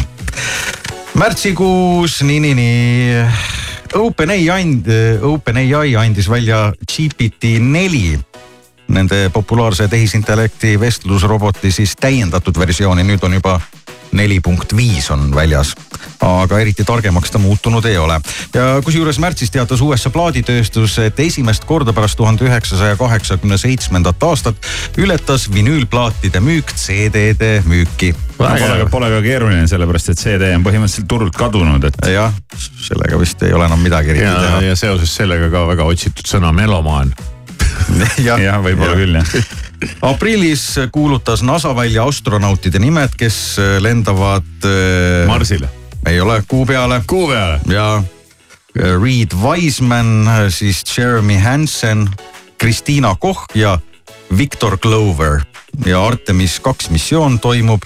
[1.13, 3.25] märtsikuus, nii, nii, nii.
[3.93, 4.91] OpenAI and-,
[5.21, 8.19] OpenAI andis välja GPT neli.
[8.91, 13.59] Nende populaarse tehisintellekti vestlusroboti siis täiendatud versiooni, nüüd on juba
[14.11, 15.75] neli punkt viis on väljas.
[16.21, 18.19] aga eriti targemaks ta muutunud ei ole.
[18.53, 24.55] ja kusjuures märtsis teatas USA plaaditööstus, et esimest korda pärast tuhande üheksasaja kaheksakümne seitsmendat aastat
[24.97, 28.13] ületas vinüülplaatide müük CD-de müüki.
[28.37, 31.99] Pole, pole ka keeruline, sellepärast et CD on põhimõtteliselt turult kadunud, et.
[32.09, 32.33] jah,
[32.81, 34.63] sellega vist ei ole enam midagi eriti teha.
[34.65, 37.13] ja seoses sellega ka väga otsitud sõna melomaan
[37.99, 39.35] jah ja, ja, võib-olla küll jah
[40.01, 44.67] aprillis kuulutas NASA välja astronautide nimed, kes lendavad.
[45.27, 45.69] Marsile.
[46.05, 47.03] ei ole, Kuu peale.
[47.07, 47.59] Kuu peale.
[47.67, 48.03] ja
[48.75, 52.09] Reed Wiseman, siis Jeremy Hansen,
[52.57, 53.79] Kristiina Koch ja
[54.37, 55.41] Victor Glover
[55.85, 57.81] ja Artemis kaks missioon toimub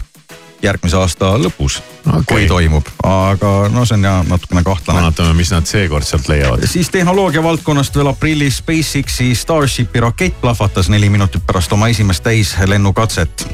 [0.66, 5.05] järgmise aasta lõpus okay., kui toimub, aga no see on ja natukene kahtlane.
[5.07, 6.66] vaatame, mis nad seekord sealt leiavad.
[6.70, 13.47] siis tehnoloogia valdkonnast veel aprillis SpaceXi Starshipi rakett plahvatas neli minutit pärast oma esimest täislennukatset.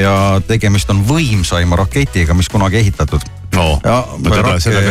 [0.00, 4.82] ja tegemist on võimsaima raketiga, mis kunagi ehitatud no, no teda, seda,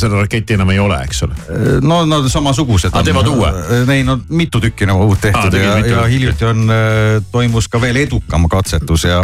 [0.00, 1.38] seda raketti enam ei ole, eks ole.
[1.82, 2.92] no nad no, samasugused.
[2.92, 3.50] aga teevad uue?
[3.94, 6.74] ei no mitu tükki nagu uut tehtud ah, ja, ja hiljuti on,
[7.32, 9.22] toimus ka veel edukam katsetus ja.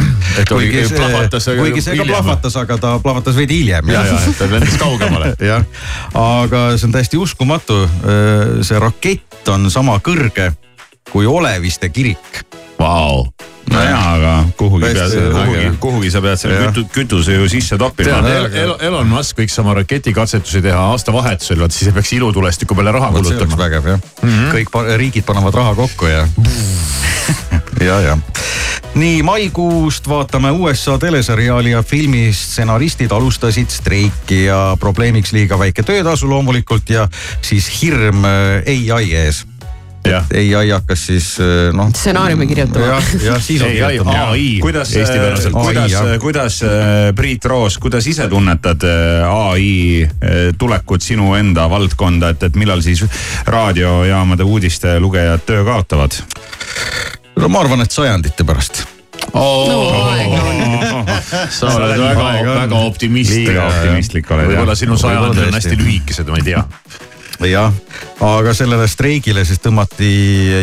[0.48, 3.92] kuigi see, plahvatas, kuigi see ka plahvatas, aga ta plahvatas veidi hiljem.
[3.92, 5.34] ja, ja, ja ta lendas kaugemale.
[5.52, 5.66] jah,
[6.16, 7.82] aga see on täiesti uskumatu.
[8.66, 10.50] see rakett on sama kõrge
[11.10, 12.44] kui Oleviste kirik.
[12.78, 13.26] Vau
[13.70, 18.20] nojaa, aga kuhugi pead, kuhugi, kuhugi sa pead selle kütu, kütuse ju sisse toppima.
[18.80, 23.36] Elon Musk võiks oma raketikatsetusi teha aastavahetusel, vot siis ei peaks ilutulestiku peale raha kulutama.
[23.36, 24.52] see oleks vägev jah mm, -hmm.
[24.56, 26.26] kõik riigid panevad raha kokku ja
[27.88, 28.18] ja, ja
[28.94, 36.28] nii maikuust vaatame USA teleseriaali ja filmi stsenaristid alustasid streiki ja probleemiks liiga väike töötasu
[36.30, 37.08] loomulikult ja
[37.42, 39.44] siis hirm ai ees
[40.08, 41.26] ai hakkas siis
[41.76, 41.90] noh.
[41.92, 42.86] stsenaariumi kirjutama.
[42.86, 44.30] jah, jah, siis on kirjutama.
[44.30, 44.94] ai, kuidas,
[45.52, 46.60] kuidas, kuidas
[47.16, 48.86] Priit Roos, kuidas ise tunnetad
[49.28, 50.08] ai
[50.58, 53.04] tulekut sinu enda valdkonda, et, et millal siis
[53.46, 56.16] raadiojaamade uudiste lugejad töö kaotavad?
[57.36, 58.84] no ma arvan, et sajandite pärast
[59.32, 61.04] Oh, no,
[61.58, 63.46] sa oled väga, väga optimistlik.
[63.50, 64.50] liiga optimistlik oled.
[64.50, 66.64] võib-olla sinu sajandid on hästi lühikesed, ma ei tea
[67.48, 67.72] jah,
[68.20, 70.10] aga sellele streigile siis tõmmati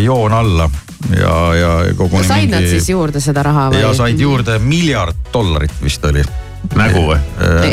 [0.03, 0.69] joon alla
[1.15, 2.25] ja, ja koguni.
[2.27, 2.55] said mingi...
[2.55, 3.81] nad siis juurde seda raha või?
[3.81, 6.23] ja said juurde miljard dollarit vist oli
[6.75, 7.19] nägu või?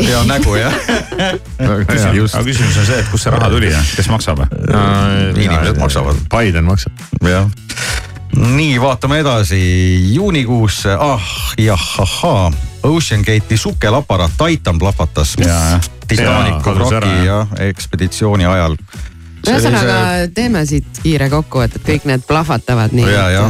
[0.08, 0.74] ja nägu jah
[1.68, 4.44] aga küsimus on see, et kust see raha tuli ja kes maksab?
[5.34, 6.20] inimesed maksavad.
[6.30, 7.04] Biden maksab.
[7.28, 7.48] jah.
[8.36, 9.64] nii, vaatame edasi
[10.14, 12.52] juunikuusse, ah jah, ahaa
[12.84, 15.36] Ocean Gate'i sukelaparaat Titan plahvatas.
[16.08, 17.48] Titanicu vraki jah.
[17.56, 18.76] ja ekspeditsiooni ajal.
[19.44, 19.96] ühesõnaga
[20.34, 23.06] teeme siit kiire kokkuvõtte, et kõik need plahvatavad nii.
[23.12, 23.44] Ja, ja.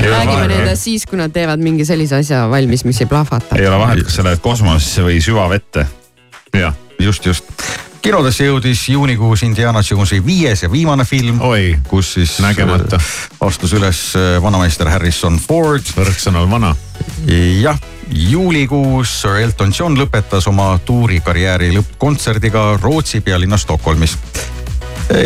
[0.00, 3.58] Ei ole räägime nendest siis, kui nad teevad mingi sellise asja valmis, mis ei plahvata.
[3.58, 5.86] ei ole vahet, kas sa lähed kosmosesse või süvavette.
[6.54, 7.44] jah, just, just.
[8.02, 12.96] kinodesse jõudis juunikuus Indiana Jonesi viies ja viimane film, oi, kus siis Nägemata.
[12.96, 13.12] äh,
[13.46, 15.94] astus üles äh, vanameister Harrison Ford.
[15.96, 16.74] võrksõnal vana.
[17.62, 17.78] jah,
[18.10, 24.18] juulikuus Sir Elton John lõpetas oma tuurikarjääri lõppkontserdiga Rootsi pealinnas Stockholmis.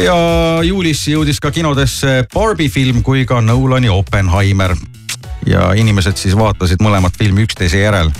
[0.05, 0.17] ja
[0.63, 4.77] juulis jõudis ka kinodesse Barbi film kui ka Nolani Oppenheimer.
[5.47, 8.11] ja inimesed siis vaatasid mõlemat filmi üksteise järel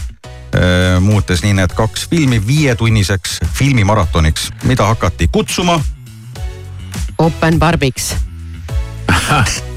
[1.01, 5.81] muutes nii need kaks filmi viietunniseks filmimaratoniks, mida hakati kutsuma
[7.19, 8.17] Open Barbiks.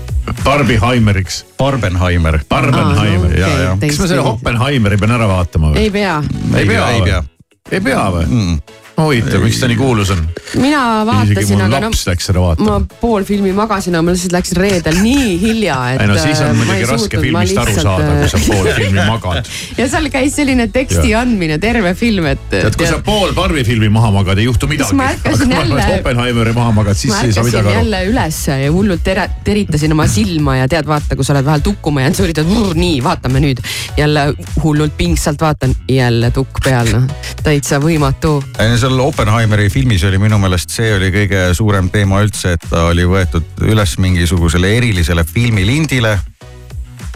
[0.43, 2.39] Barbiheimeriks, Barbenheimer.
[2.49, 3.73] Barbenheimer Aa, ja, okei, ja.
[3.81, 5.83] kas ma selle Oppenheimeri pean ära vaatama või?
[5.83, 6.15] ei pea,
[6.55, 7.23] ei pea ei või pea??
[7.71, 8.81] ei pea või mm.?
[8.97, 10.21] huvitav, miks ta nii kuulus on?
[10.61, 12.97] mina vaatasin, aga no laps läks seda vaatama ma.
[13.01, 16.03] pool filmi magasin, aga ma lihtsalt läksin reedel nii hilja, et.
[16.03, 19.49] ei no siis on muidugi raske filmist aru saada, kui sa pool filmi magad.
[19.79, 21.23] ja seal käis selline teksti Jah.
[21.23, 22.43] andmine, terve film, et.
[22.51, 24.97] tead, kui sa pool Barbi filmi maha magad, ei juhtu midagi.
[24.99, 27.75] ma ärkasin aga kui jälle- Oppenheimeri maha magad, siis ei saa midagi aru.
[27.79, 31.65] jälle ülesse ja hullult tere-, teritasin oma silma ja tead, vaata, kui sa oled vahel
[31.65, 33.63] tukkuma jäänud, sa üritad, nii, vaatame nüüd.
[33.97, 34.27] jälle
[34.63, 37.09] hullult pingsalt vaatan, jälle tukk peal, noh,
[37.43, 38.37] täitsa võimatu.
[38.83, 42.87] No seal Oppenheimeri filmis oli minu meelest see oli kõige suurem teema üldse, et ta
[42.89, 46.17] oli võetud üles mingisugusele erilisele filmilindile.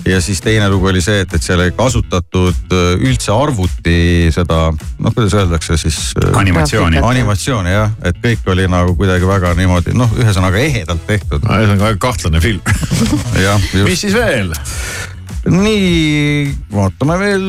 [0.07, 4.71] ja siis teine lugu oli see, et, et seal ei kasutatud äh, üldse arvuti seda,
[4.71, 6.13] noh, kuidas öeldakse siis.
[6.39, 7.01] Animatsiooni.
[7.03, 11.43] animatsiooni jah, et kõik oli nagu kuidagi väga niimoodi noh, ühesõnaga ehedalt tehtud.
[11.43, 12.63] ühesõnaga väga kahtlane film.
[13.47, 14.55] jah, mis siis veel?
[15.49, 17.45] nii, vaatame veel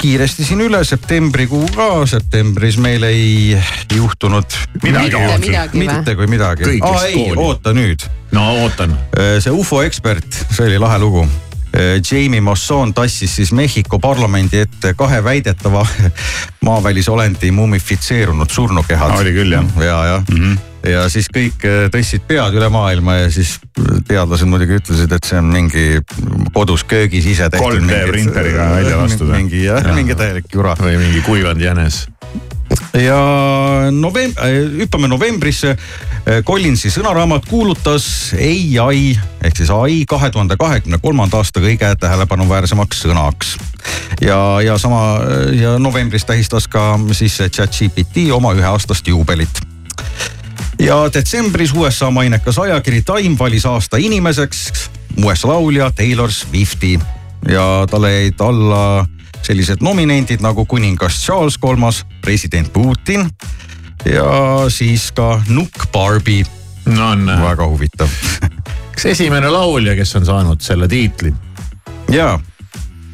[0.00, 3.58] kiiresti siin üle septembrikuu ka, septembris meil ei
[3.94, 5.20] juhtunud Midagi.
[5.44, 6.76] midagi mitte kui midagi.
[6.80, 8.04] Aa ei, oota nüüd.
[8.32, 8.96] no ootan.
[9.38, 11.26] see ufo ekspert, see oli lahe lugu.
[12.04, 15.86] Jamie Mosson tassis siis Mehhiko parlamendi ette kahe väidetava
[16.68, 19.16] maavälise olendi mumifitseerunud surnukehad.
[19.20, 19.72] Oli küll, jah.
[19.80, 20.36] ja, jah mm.
[20.36, 23.56] -hmm ja siis kõik äh, tõstsid pead üle maailma ja siis
[24.08, 25.86] teadlased muidugi ütlesid, et see on mingi
[26.54, 27.82] kodus köögis ise tehtud.
[27.82, 30.74] 3D printeriga välja lastud, mingi jah ja., mingi täielik jura.
[30.80, 32.06] või mingi kuivanud jänes.
[32.98, 33.18] ja
[33.90, 34.40] novemb-,
[34.80, 35.76] hüppame novembrisse.
[36.46, 38.04] Collinsi sõnaraamat kuulutas
[38.38, 43.56] ai ehk siis ai kahe tuhande kahekümne kolmanda aasta kõige tähelepanuväärsemaks sõnaks.
[44.20, 45.18] ja, ja sama
[45.58, 49.62] ja novembris tähistas ka siis chat-GPT oma üheaastast juubelit
[50.80, 54.90] ja detsembris USA mainekas ajakiri Time valis aasta inimeseks
[55.24, 57.00] USA laulja Taylor Swifti
[57.48, 59.06] ja talle jäid alla
[59.42, 63.30] sellised nominendid nagu kuningas Charles Kolmas, president Putin
[64.04, 66.44] ja siis ka nukk Barbie,
[66.86, 68.08] no on, väga huvitav.
[68.94, 71.34] kas esimene laulja, kes on saanud selle tiitli?
[72.10, 72.38] ja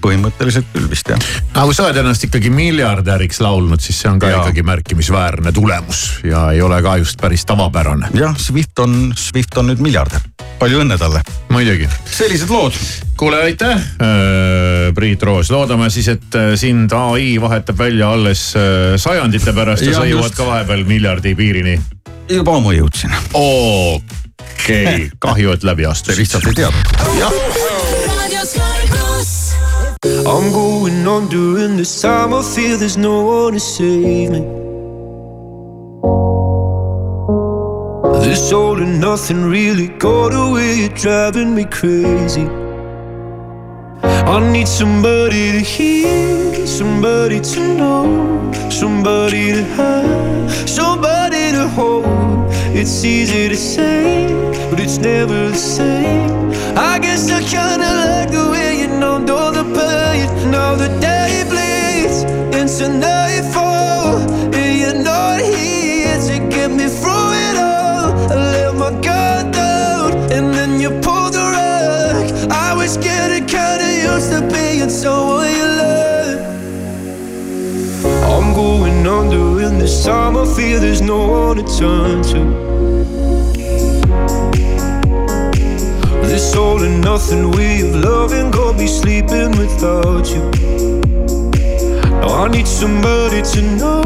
[0.03, 1.21] põhimõtteliselt küll vist jah.
[1.53, 4.43] aga kui sa oled ennast ikkagi miljardäriks laulnud, siis see on ka Jaa.
[4.43, 8.13] ikkagi märkimisväärne tulemus ja ei ole ka just päris tavapärane.
[8.19, 10.25] jah, Swift on, Swift on nüüd miljardär,
[10.61, 11.23] palju õnne talle.
[11.53, 11.89] muidugi.
[12.11, 12.79] sellised lood.
[13.19, 13.83] kuule, aitäh,
[14.95, 19.93] Priit Roos, loodame siis, et äh, sind ai vahetab välja alles äh, sajandite pärast ja
[19.93, 20.39] Jah, sa jõuad just.
[20.39, 21.79] ka vahepeal miljardi piirini.
[22.29, 23.99] juba ammu jõudsin, okei
[24.85, 25.11] okay.
[25.27, 26.23] kahju, et läbi te astusid.
[26.23, 26.95] lihtsalt ei teadnud.
[26.99, 27.68] Plus.
[30.31, 32.35] I'm going on during this time.
[32.35, 34.41] I feel there's no one to save me.
[38.23, 42.47] This all and nothing really got away, you're driving me crazy.
[44.03, 52.05] I need somebody to hear, somebody to know, somebody to have, somebody to hold.
[52.77, 54.27] It's easy to say,
[54.69, 56.53] but it's never the same.
[56.77, 58.28] I guess I kinda like
[87.19, 90.68] nothing way of loving, go be sleeping without you.
[92.21, 94.03] Oh, I need somebody to know,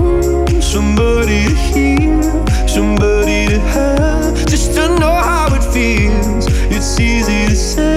[0.61, 2.23] somebody to hear,
[2.69, 6.47] somebody to have, just to know how it feels.
[6.71, 7.97] It's easy to say,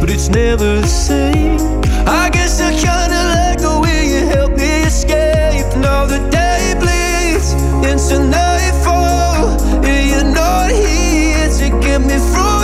[0.00, 1.58] but it's never the same.
[2.06, 5.66] I guess I kinda like the way you help me escape.
[5.76, 7.52] Now the day bleeds
[7.90, 12.57] into nightfall, and you're not here to get me through.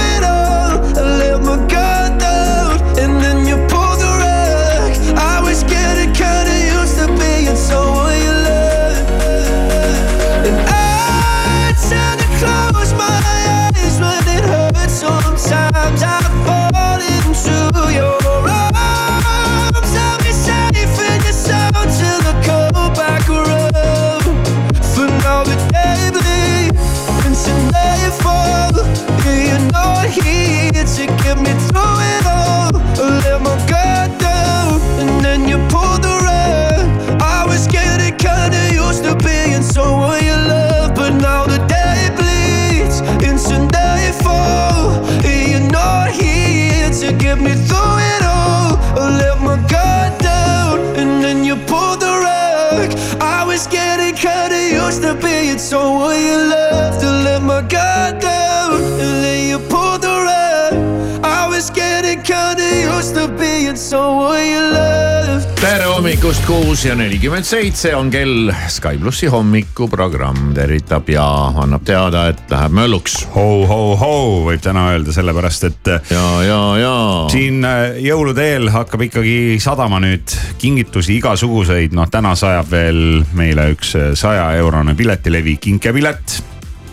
[66.05, 68.51] Hommikust, kuus ja nelikümmend seitse on kell.
[68.69, 71.25] Sky plussi hommikuprogramm tervitab ja
[71.63, 73.15] annab teada, et läheb mölluks.
[73.33, 74.11] ho-ho-ho
[74.45, 75.93] võib täna öelda, sellepärast et.
[76.13, 76.95] ja, ja, ja.
[77.33, 83.71] siin äh, jõulude eel hakkab ikkagi sadama nüüd kingitusi igasuguseid, noh täna sajab veel meile
[83.73, 86.43] üks saja eurone piletilevi kinkepilet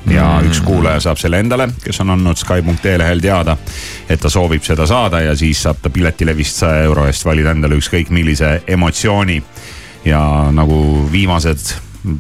[0.10, 0.48] ja mm.
[0.50, 3.58] üks kuulaja saab selle endale, kes on andnud Skype.ee lehel teada,
[4.10, 7.78] et ta soovib seda saada ja siis saab ta piletilevist saja euro eest valida endale
[7.78, 9.42] ükskõik millise emotsiooni.
[10.06, 10.20] ja
[10.52, 11.74] nagu viimased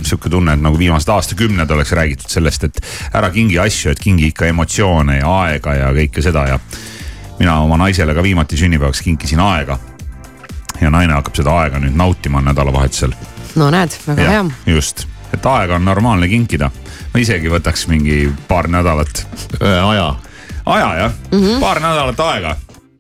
[0.05, 2.81] sihuke tunne, et nagu viimased aastakümned oleks räägitud sellest, et
[3.17, 6.59] ära kingi asju, et kingi ikka emotsioone ja aega ja kõike seda ja.
[7.39, 9.79] mina oma naisele ka viimati sünnipäevaks kinkisin aega.
[10.81, 13.13] ja naine hakkab seda aega nüüd nautima nädalavahetusel.
[13.55, 14.45] no näed, väga Ja, hea.
[14.75, 16.71] just, et aega on normaalne kinkida.
[17.13, 19.27] ma isegi võtaks mingi paar nädalat.
[19.61, 20.15] aja.
[20.65, 21.59] aja jah mm, -hmm.
[21.59, 22.55] paar nädalat aega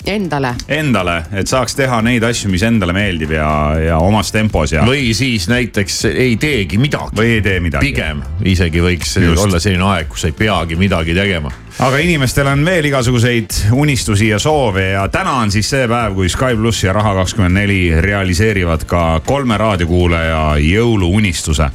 [0.05, 0.55] Endale.
[0.67, 4.81] endale, et saaks teha neid asju, mis endale meeldib ja, ja omas tempos ja.
[4.87, 7.13] või siis näiteks ei teegi midagi.
[7.19, 7.91] või ei tee midagi.
[7.91, 9.43] pigem isegi võiks Just.
[9.43, 11.51] Olla selline aeg, kus ei peagi midagi tegema.
[11.77, 16.33] aga inimestel on veel igasuguseid unistusi ja soove ja täna on siis see päev, kui
[16.33, 21.69] Sky pluss ja Raha24 realiseerivad ka kolme raadiokuulaja jõuluunistuse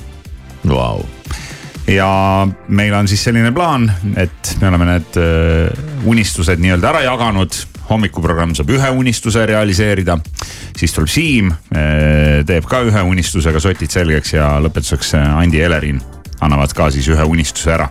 [0.68, 1.00] wow..
[1.88, 2.08] ja
[2.68, 7.62] meil on siis selline plaan, et me oleme need äh, unistused nii-öelda ära jaganud.
[7.86, 10.16] hommikuprogramm saab ühe unistuse realiseerida,
[10.76, 11.52] siis tuleb Siim,
[12.46, 16.00] teeb ka ühe unistusega sotid selgeks ja lõpetuseks äh, Andi Elerin
[16.40, 17.86] annavad ka siis ühe unistuse ära.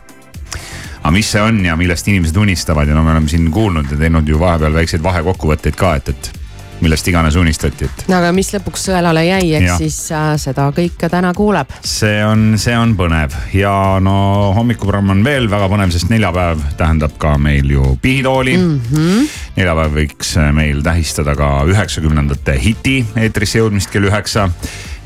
[1.05, 2.89] Aga mis see on ja millest inimesed unistavad?
[2.89, 6.44] Ja no me oleme siin kuulnud ja teinud ju vahepeal väikseid vahekokkuvõtteid ka, et, et
[6.81, 11.09] millest iganes unistati, et no aga mis lõpuks sõelale jäi, eks siis äh, seda kõike
[11.11, 11.71] täna kuuleb.
[11.85, 13.73] see on, see on põnev ja
[14.03, 14.15] no
[14.57, 18.79] hommikuprogramm on veel väga põnev, sest neljapäev tähendab ka meil ju pihitooli mm.
[18.91, 19.29] -hmm.
[19.59, 24.49] neljapäev võiks meil tähistada ka üheksakümnendate hiti eetrisse jõudmist kell üheksa.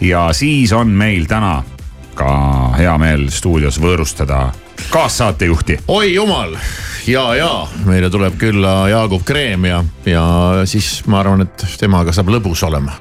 [0.02, 1.64] ja siis on meil täna
[2.16, 2.32] ka
[2.78, 4.50] hea meel stuudios võõrustada
[4.90, 5.80] kaassaatejuhti.
[5.88, 6.56] oi jumal
[7.08, 10.24] ja, ja meile tuleb külla Jaagup Kreem ja, ja
[10.66, 12.98] siis ma arvan, et temaga saab lõbus olema.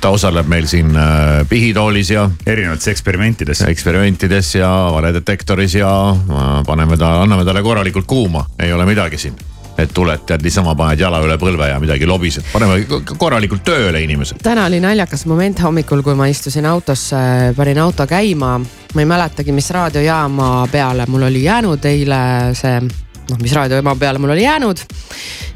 [0.00, 2.30] ta osaleb meil siin äh, pihitoolis ja.
[2.46, 3.62] erinevates eksperimentides.
[3.68, 9.36] eksperimentides ja valedetektoris ja äh, paneme ta, anname talle korralikult kuuma, ei ole midagi siin
[9.82, 12.82] et tuled, tead niisama paned jala üle põlve ja midagi lobised, paneme
[13.18, 14.40] korralikult tööle inimesed.
[14.44, 17.20] täna oli naljakas moment hommikul, kui ma istusin autosse,
[17.56, 18.58] panin auto käima.
[18.94, 22.20] ma ei mäletagi, mis raadiojaama peale mul oli jäänud eile
[22.58, 24.84] see, noh, mis raadiojaama peale mul oli jäänud.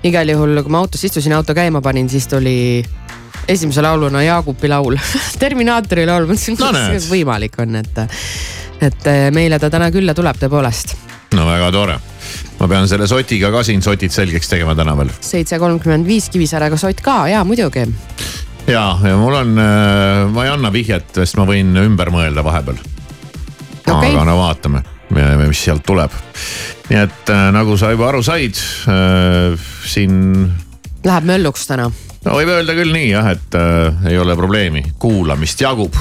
[0.05, 2.85] igal juhul, kui ma autos istusin, auto käima panin, siis tuli
[3.49, 4.97] esimese lauluna Jaagupi laul
[5.43, 8.03] Terminaatori laul, mõtlesin, No kuidas see võimalik on, et,
[8.89, 10.97] et meile ta täna külla tuleb tõepoolest.
[11.35, 12.01] no väga tore.
[12.61, 15.13] Ma pean selle sotiga ka siin sotid selgeks tegema täna veel.
[15.21, 17.87] seitse kolmkümmend viis Kivisaarega sott ka ja muidugi.
[18.67, 19.55] ja, ja mul on,
[20.35, 22.83] ma ei anna vihjet, sest ma võin ümber mõelda vahepeal
[23.93, 24.13] okay.
[24.13, 24.83] aga no vaatame,
[25.47, 26.15] mis sealt tuleb.
[26.91, 28.59] nii et äh, nagu sa juba aru said
[28.91, 29.55] äh,,
[29.89, 30.51] siin
[31.05, 31.91] Läheb mölluks täna.
[32.25, 35.97] no võib öelda küll nii jah, et äh, ei ole probleemi, kuulamist jagub.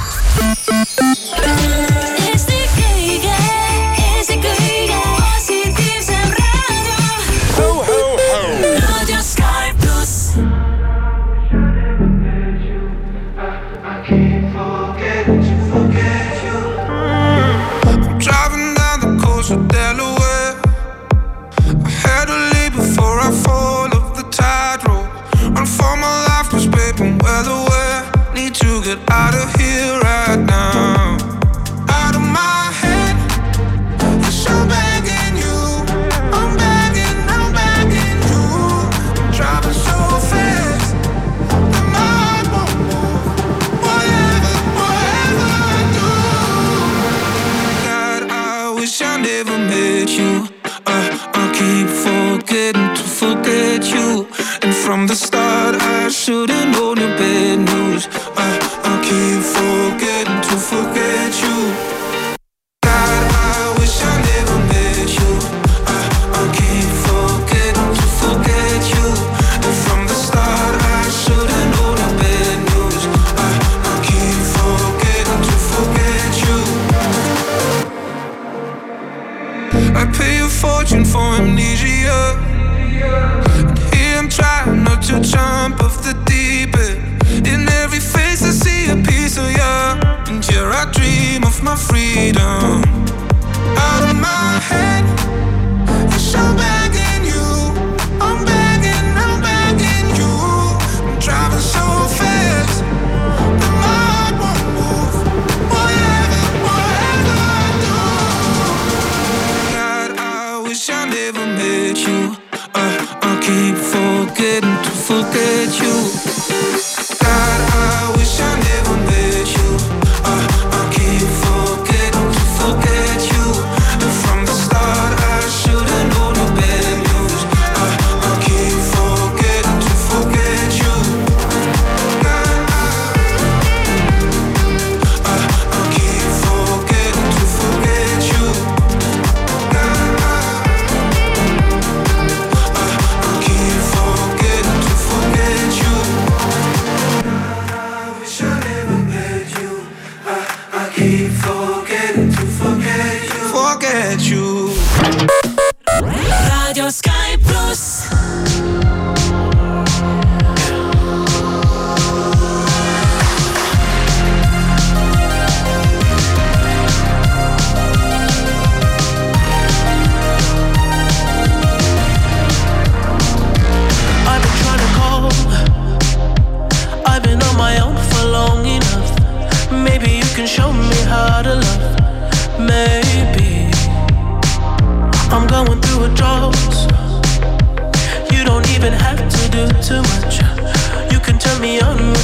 [56.23, 58.07] Should've known your bad news.
[58.07, 58.57] Uh,
[58.89, 61.57] I keep forgetting to forget you.
[62.81, 65.31] God, I wish I never met you.
[65.91, 69.07] Uh, I keep forgetting to forget you.
[69.65, 73.03] And from the start, I should've known your bad news.
[73.43, 76.59] Uh, I keep forgetting to forget you.
[79.99, 81.62] I pay a fortune for amnesia.
[85.13, 87.47] you jump off the deep end.
[87.47, 89.73] In every face I see a piece of you,
[90.29, 92.81] and here I dream of my freedom.
[93.77, 95.03] Out of my head,
[96.13, 96.82] it's so bad.
[115.81, 116.12] you.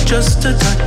[0.09, 0.78] just a touch.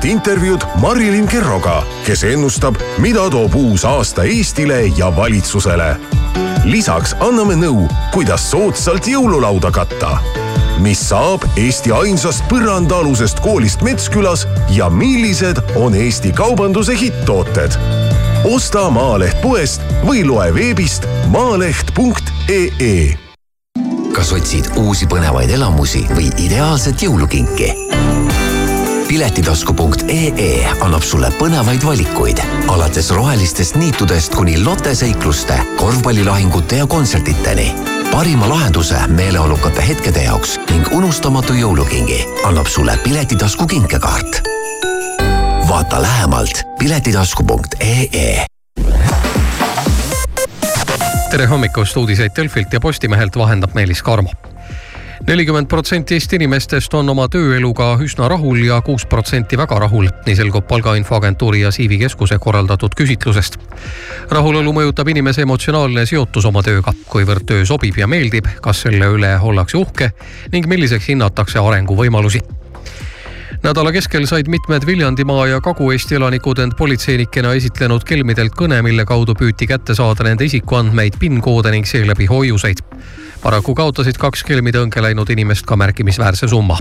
[0.00, 5.96] pikalt intervjuud Marilyn Kerroga, kes ennustab, mida toob uus aasta Eestile ja valitsusele.
[6.64, 10.18] lisaks anname nõu, kuidas soodsalt jõululauda katta.
[10.78, 17.72] mis saab Eesti ainsast põrandaalusest koolist Metskülas ja millised on Eesti kaubanduse hitt-tooted?
[18.44, 23.16] osta Maaleht poest või loe veebist maaleht.ee
[24.14, 27.90] kas otsid uusi põnevaid elamusi või ideaalset jõulukinki?
[29.10, 32.38] piletitasku.ee annab sulle põnevaid valikuid
[32.70, 37.72] alates rohelistest niitudest kuni loteseikluste, korvpallilahingute ja kontsertideni.
[38.12, 44.42] parima lahenduse meeleolukate hetkede jaoks ning unustamatu jõulukingi annab sulle Piletitasku kinkekaart.
[45.68, 48.46] vaata lähemalt piletitasku.ee
[51.30, 54.30] tere hommikust, uudiseid Delfilt ja Postimehelt vahendab Meelis Karmo
[55.26, 60.36] nelikümmend protsenti Eesti inimestest on oma tööeluga üsna rahul ja kuus protsenti väga rahul, nii
[60.36, 63.58] selgub Palgainfoagentuuri ja Siivi keskuse korraldatud küsitlusest.
[64.30, 69.36] rahulolu mõjutab inimese emotsionaalne seotus oma tööga, kuivõrd töö sobib ja meeldib, kas selle üle
[69.42, 70.10] ollakse uhke
[70.52, 72.59] ning milliseks hinnatakse arenguvõimalusi
[73.62, 79.34] nädala keskel said mitmed Viljandimaa ja Kagu-Eesti elanikud end politseinikena esitlenud kelmidelt kõne, mille kaudu
[79.36, 82.84] püüti kätte saada nende isikuandmeid, PIN-koode ning seeläbi hoiuseid.
[83.42, 86.78] paraku kaotasid kaks kelmitõnge läinud inimest ka märkimisväärse summa.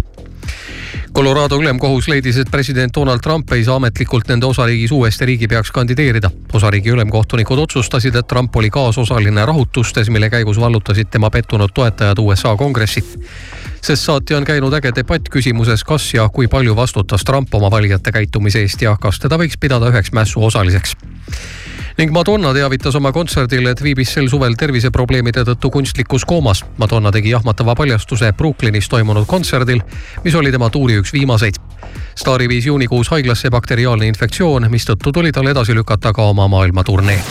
[1.20, 6.30] Colorado ülemkohus leidis, et president Donald Trump ei saa ametlikult nende osariigis uuesti riigipeaks kandideerida.
[6.54, 12.56] osariigi ülemkohtunikud otsustasid, et Trump oli kaasosaline rahutustes, mille käigus vallutasid tema pettunud toetajad USA
[12.56, 13.04] kongressi
[13.82, 18.12] sest saati on käinud äge debatt küsimuses, kas ja kui palju vastutas Trump oma valijate
[18.12, 20.96] käitumise eest ja kas teda võiks pidada üheks mässu osaliseks
[22.00, 26.64] ning Madonna teavitas oma kontserdil, et viibis sel suvel terviseprobleemide tõttu kunstlikus koomas.
[26.80, 29.82] Madonna tegi jahmatava paljastuse Brooklynis toimunud kontserdil,
[30.24, 31.60] mis oli tema tuuri üks viimaseid.
[32.16, 37.22] staari viis juunikuus haiglasse bakteriaalne infektsioon, mistõttu tuli tal edasi lükata ka oma maailmaturnee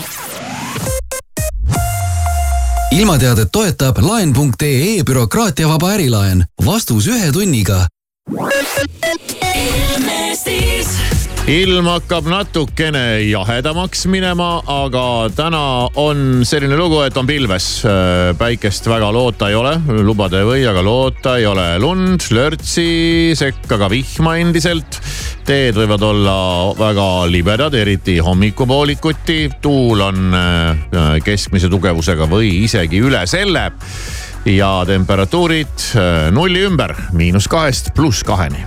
[2.90, 6.44] ilmateadet toetab laen.ee bürokraatiavaba ärilaen.
[6.64, 7.86] vastus ühe tunniga.
[11.48, 17.68] Ilm hakkab natukene jahedamaks minema, aga täna on selline lugu, et on pilves.
[18.38, 19.72] päikest väga loota ei ole,
[20.04, 21.66] lubada ei või, aga loota ei ole.
[21.80, 25.00] lund, lörtsi, sekka ka vihma endiselt.
[25.48, 26.38] teed võivad olla
[26.76, 29.50] väga libedad, eriti hommikupoolikuti.
[29.62, 33.70] tuul on äh, keskmise tugevusega või isegi üle selle
[34.44, 38.66] ja temperatuurid äh, nulli ümber, miinus kahest pluss kaheni